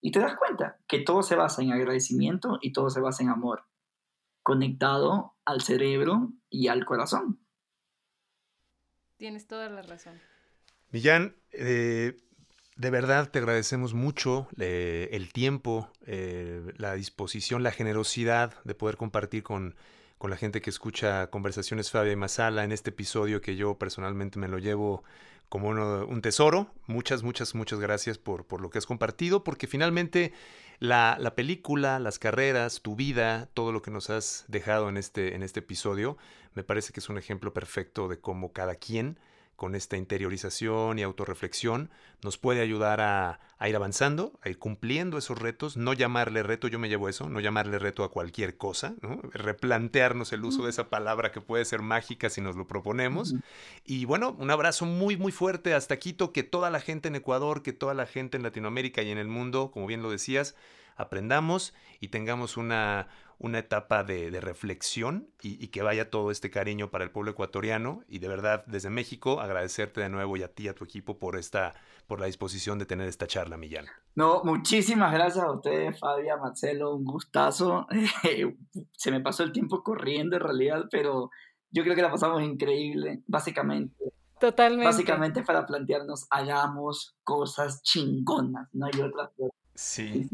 [0.00, 3.28] Y te das cuenta que todo se basa en agradecimiento y todo se basa en
[3.28, 3.64] amor,
[4.42, 7.40] conectado al cerebro y al corazón.
[9.16, 10.18] Tienes toda la razón.
[10.90, 12.16] Millán, eh,
[12.76, 18.96] de verdad te agradecemos mucho eh, el tiempo, eh, la disposición, la generosidad de poder
[18.96, 19.76] compartir con,
[20.16, 24.38] con la gente que escucha Conversaciones Fabia y Masala en este episodio que yo personalmente
[24.38, 25.04] me lo llevo
[25.50, 26.72] como un tesoro.
[26.86, 30.32] Muchas, muchas, muchas gracias por, por lo que has compartido, porque finalmente
[30.78, 35.34] la, la, película, las carreras, tu vida, todo lo que nos has dejado en este,
[35.34, 36.16] en este episodio,
[36.54, 39.18] me parece que es un ejemplo perfecto de cómo cada quien
[39.60, 41.90] con esta interiorización y autorreflexión,
[42.22, 46.78] nos puede ayudar a, ir avanzando, a ir cumpliendo esos retos, no llamarle reto, yo
[46.78, 48.94] me llevo eso, no llamarle reto a cualquier cosa,
[49.34, 53.34] replantearnos el uso de esa palabra que puede ser mágica si nos lo proponemos.
[53.84, 57.62] Y bueno, un abrazo muy, muy fuerte hasta Quito, que toda la gente en Ecuador,
[57.62, 60.56] que toda la gente en Latinoamérica y en el mundo, como bien lo decías,
[60.96, 63.08] aprendamos y tengamos una,
[63.40, 68.04] una etapa de, reflexión y, que vaya todo este cariño para el pueblo ecuatoriano.
[68.06, 71.18] Y de verdad, desde México, agradecerte de nuevo y a ti y a tu equipo
[71.18, 71.74] por, esta,
[72.06, 73.86] por la disposición de tener esta charla, Millán.
[74.14, 77.86] No, muchísimas gracias a ustedes, Fabia, Marcelo, un gustazo.
[78.92, 81.30] Se me pasó el tiempo corriendo en realidad, pero
[81.70, 84.12] yo creo que la pasamos increíble, básicamente.
[84.38, 84.84] Totalmente.
[84.84, 89.54] Básicamente para plantearnos, hagamos cosas chingonas, no hay otra cosa.
[89.74, 90.28] Sí.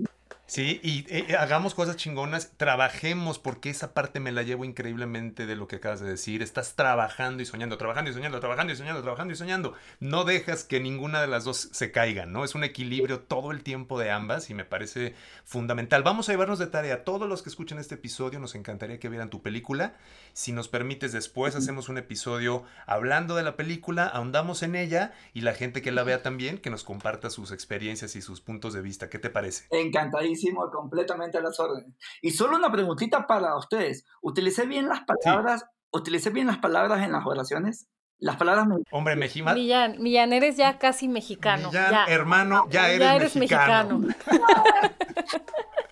[0.47, 5.57] Sí, y eh, hagamos cosas chingonas, trabajemos, porque esa parte me la llevo increíblemente de
[5.57, 6.41] lo que acabas de decir.
[6.41, 9.75] Estás trabajando y soñando, trabajando y soñando, trabajando y soñando, trabajando y soñando.
[9.99, 12.45] No dejas que ninguna de las dos se caigan, ¿no?
[12.45, 16.05] Es un equilibrio todo el tiempo de ambas y me parece fundamental.
[16.05, 17.03] Vamos a llevarnos de tarea.
[17.03, 19.97] Todos los que escuchen este episodio, nos encantaría que vieran tu película.
[20.33, 25.41] Si nos permites, después hacemos un episodio hablando de la película, ahondamos en ella y
[25.41, 28.81] la gente que la vea también, que nos comparta sus experiencias y sus puntos de
[28.81, 29.11] vista.
[29.11, 29.65] ¿Qué te parece?
[29.71, 30.36] Encantadísimo
[30.73, 31.95] completamente a las órdenes.
[32.23, 34.05] Y solo una preguntita para ustedes.
[34.23, 35.65] ¿Utilicé bien las palabras?
[35.93, 37.89] ¿Utilicé bien las palabras en las oraciones?
[38.19, 39.53] Las palabras Hombre, Mejima.
[39.53, 41.69] Millán, Millán, eres ya casi mexicano.
[41.69, 44.01] Millán, hermano, ya eres, ya eres mexicano.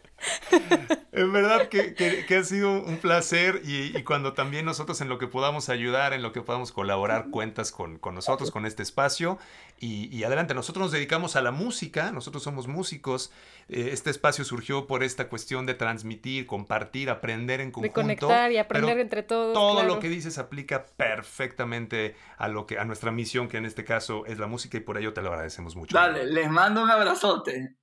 [1.16, 5.68] En verdad que, ha sido un placer y, cuando también nosotros en lo que podamos
[5.68, 9.38] ayudar, en lo que podamos colaborar, cuentas con, nosotros, con este espacio.
[9.78, 13.30] Y, adelante, nosotros nos dedicamos a la música, nosotros somos músicos.
[13.68, 18.00] Eh, este espacio surgió por esta cuestión de transmitir, compartir, aprender en conjunto.
[18.00, 19.54] De conectar y aprender entre todos.
[19.54, 23.84] Todo lo que dices aplica perfectamente a, lo que, a nuestra misión, que en este
[23.84, 25.96] caso es la música, y por ello te lo agradecemos mucho.
[25.96, 27.76] Dale, les mando un abrazote.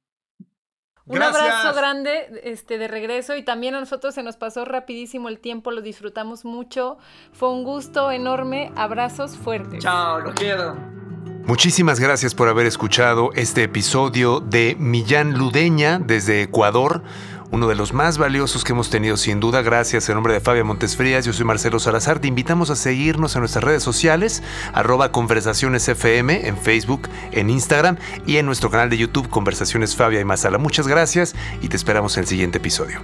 [1.07, 5.39] Un abrazo grande este, de regreso y también a nosotros se nos pasó rapidísimo el
[5.39, 6.97] tiempo, lo disfrutamos mucho.
[7.33, 8.71] Fue un gusto enorme.
[8.75, 9.83] Abrazos fuertes.
[9.83, 10.75] Chao, los quiero.
[11.45, 17.03] Muchísimas gracias por haber escuchado este episodio de Millán Ludeña desde Ecuador
[17.51, 19.61] uno de los más valiosos que hemos tenido sin duda.
[19.61, 22.19] Gracias en nombre de Fabia Montesfrías, yo soy Marcelo Salazar.
[22.19, 24.41] Te invitamos a seguirnos en nuestras redes sociales,
[24.73, 30.19] arroba Conversaciones FM en Facebook, en Instagram y en nuestro canal de YouTube Conversaciones Fabia
[30.19, 30.57] y Masala.
[30.57, 33.01] Muchas gracias y te esperamos en el siguiente episodio.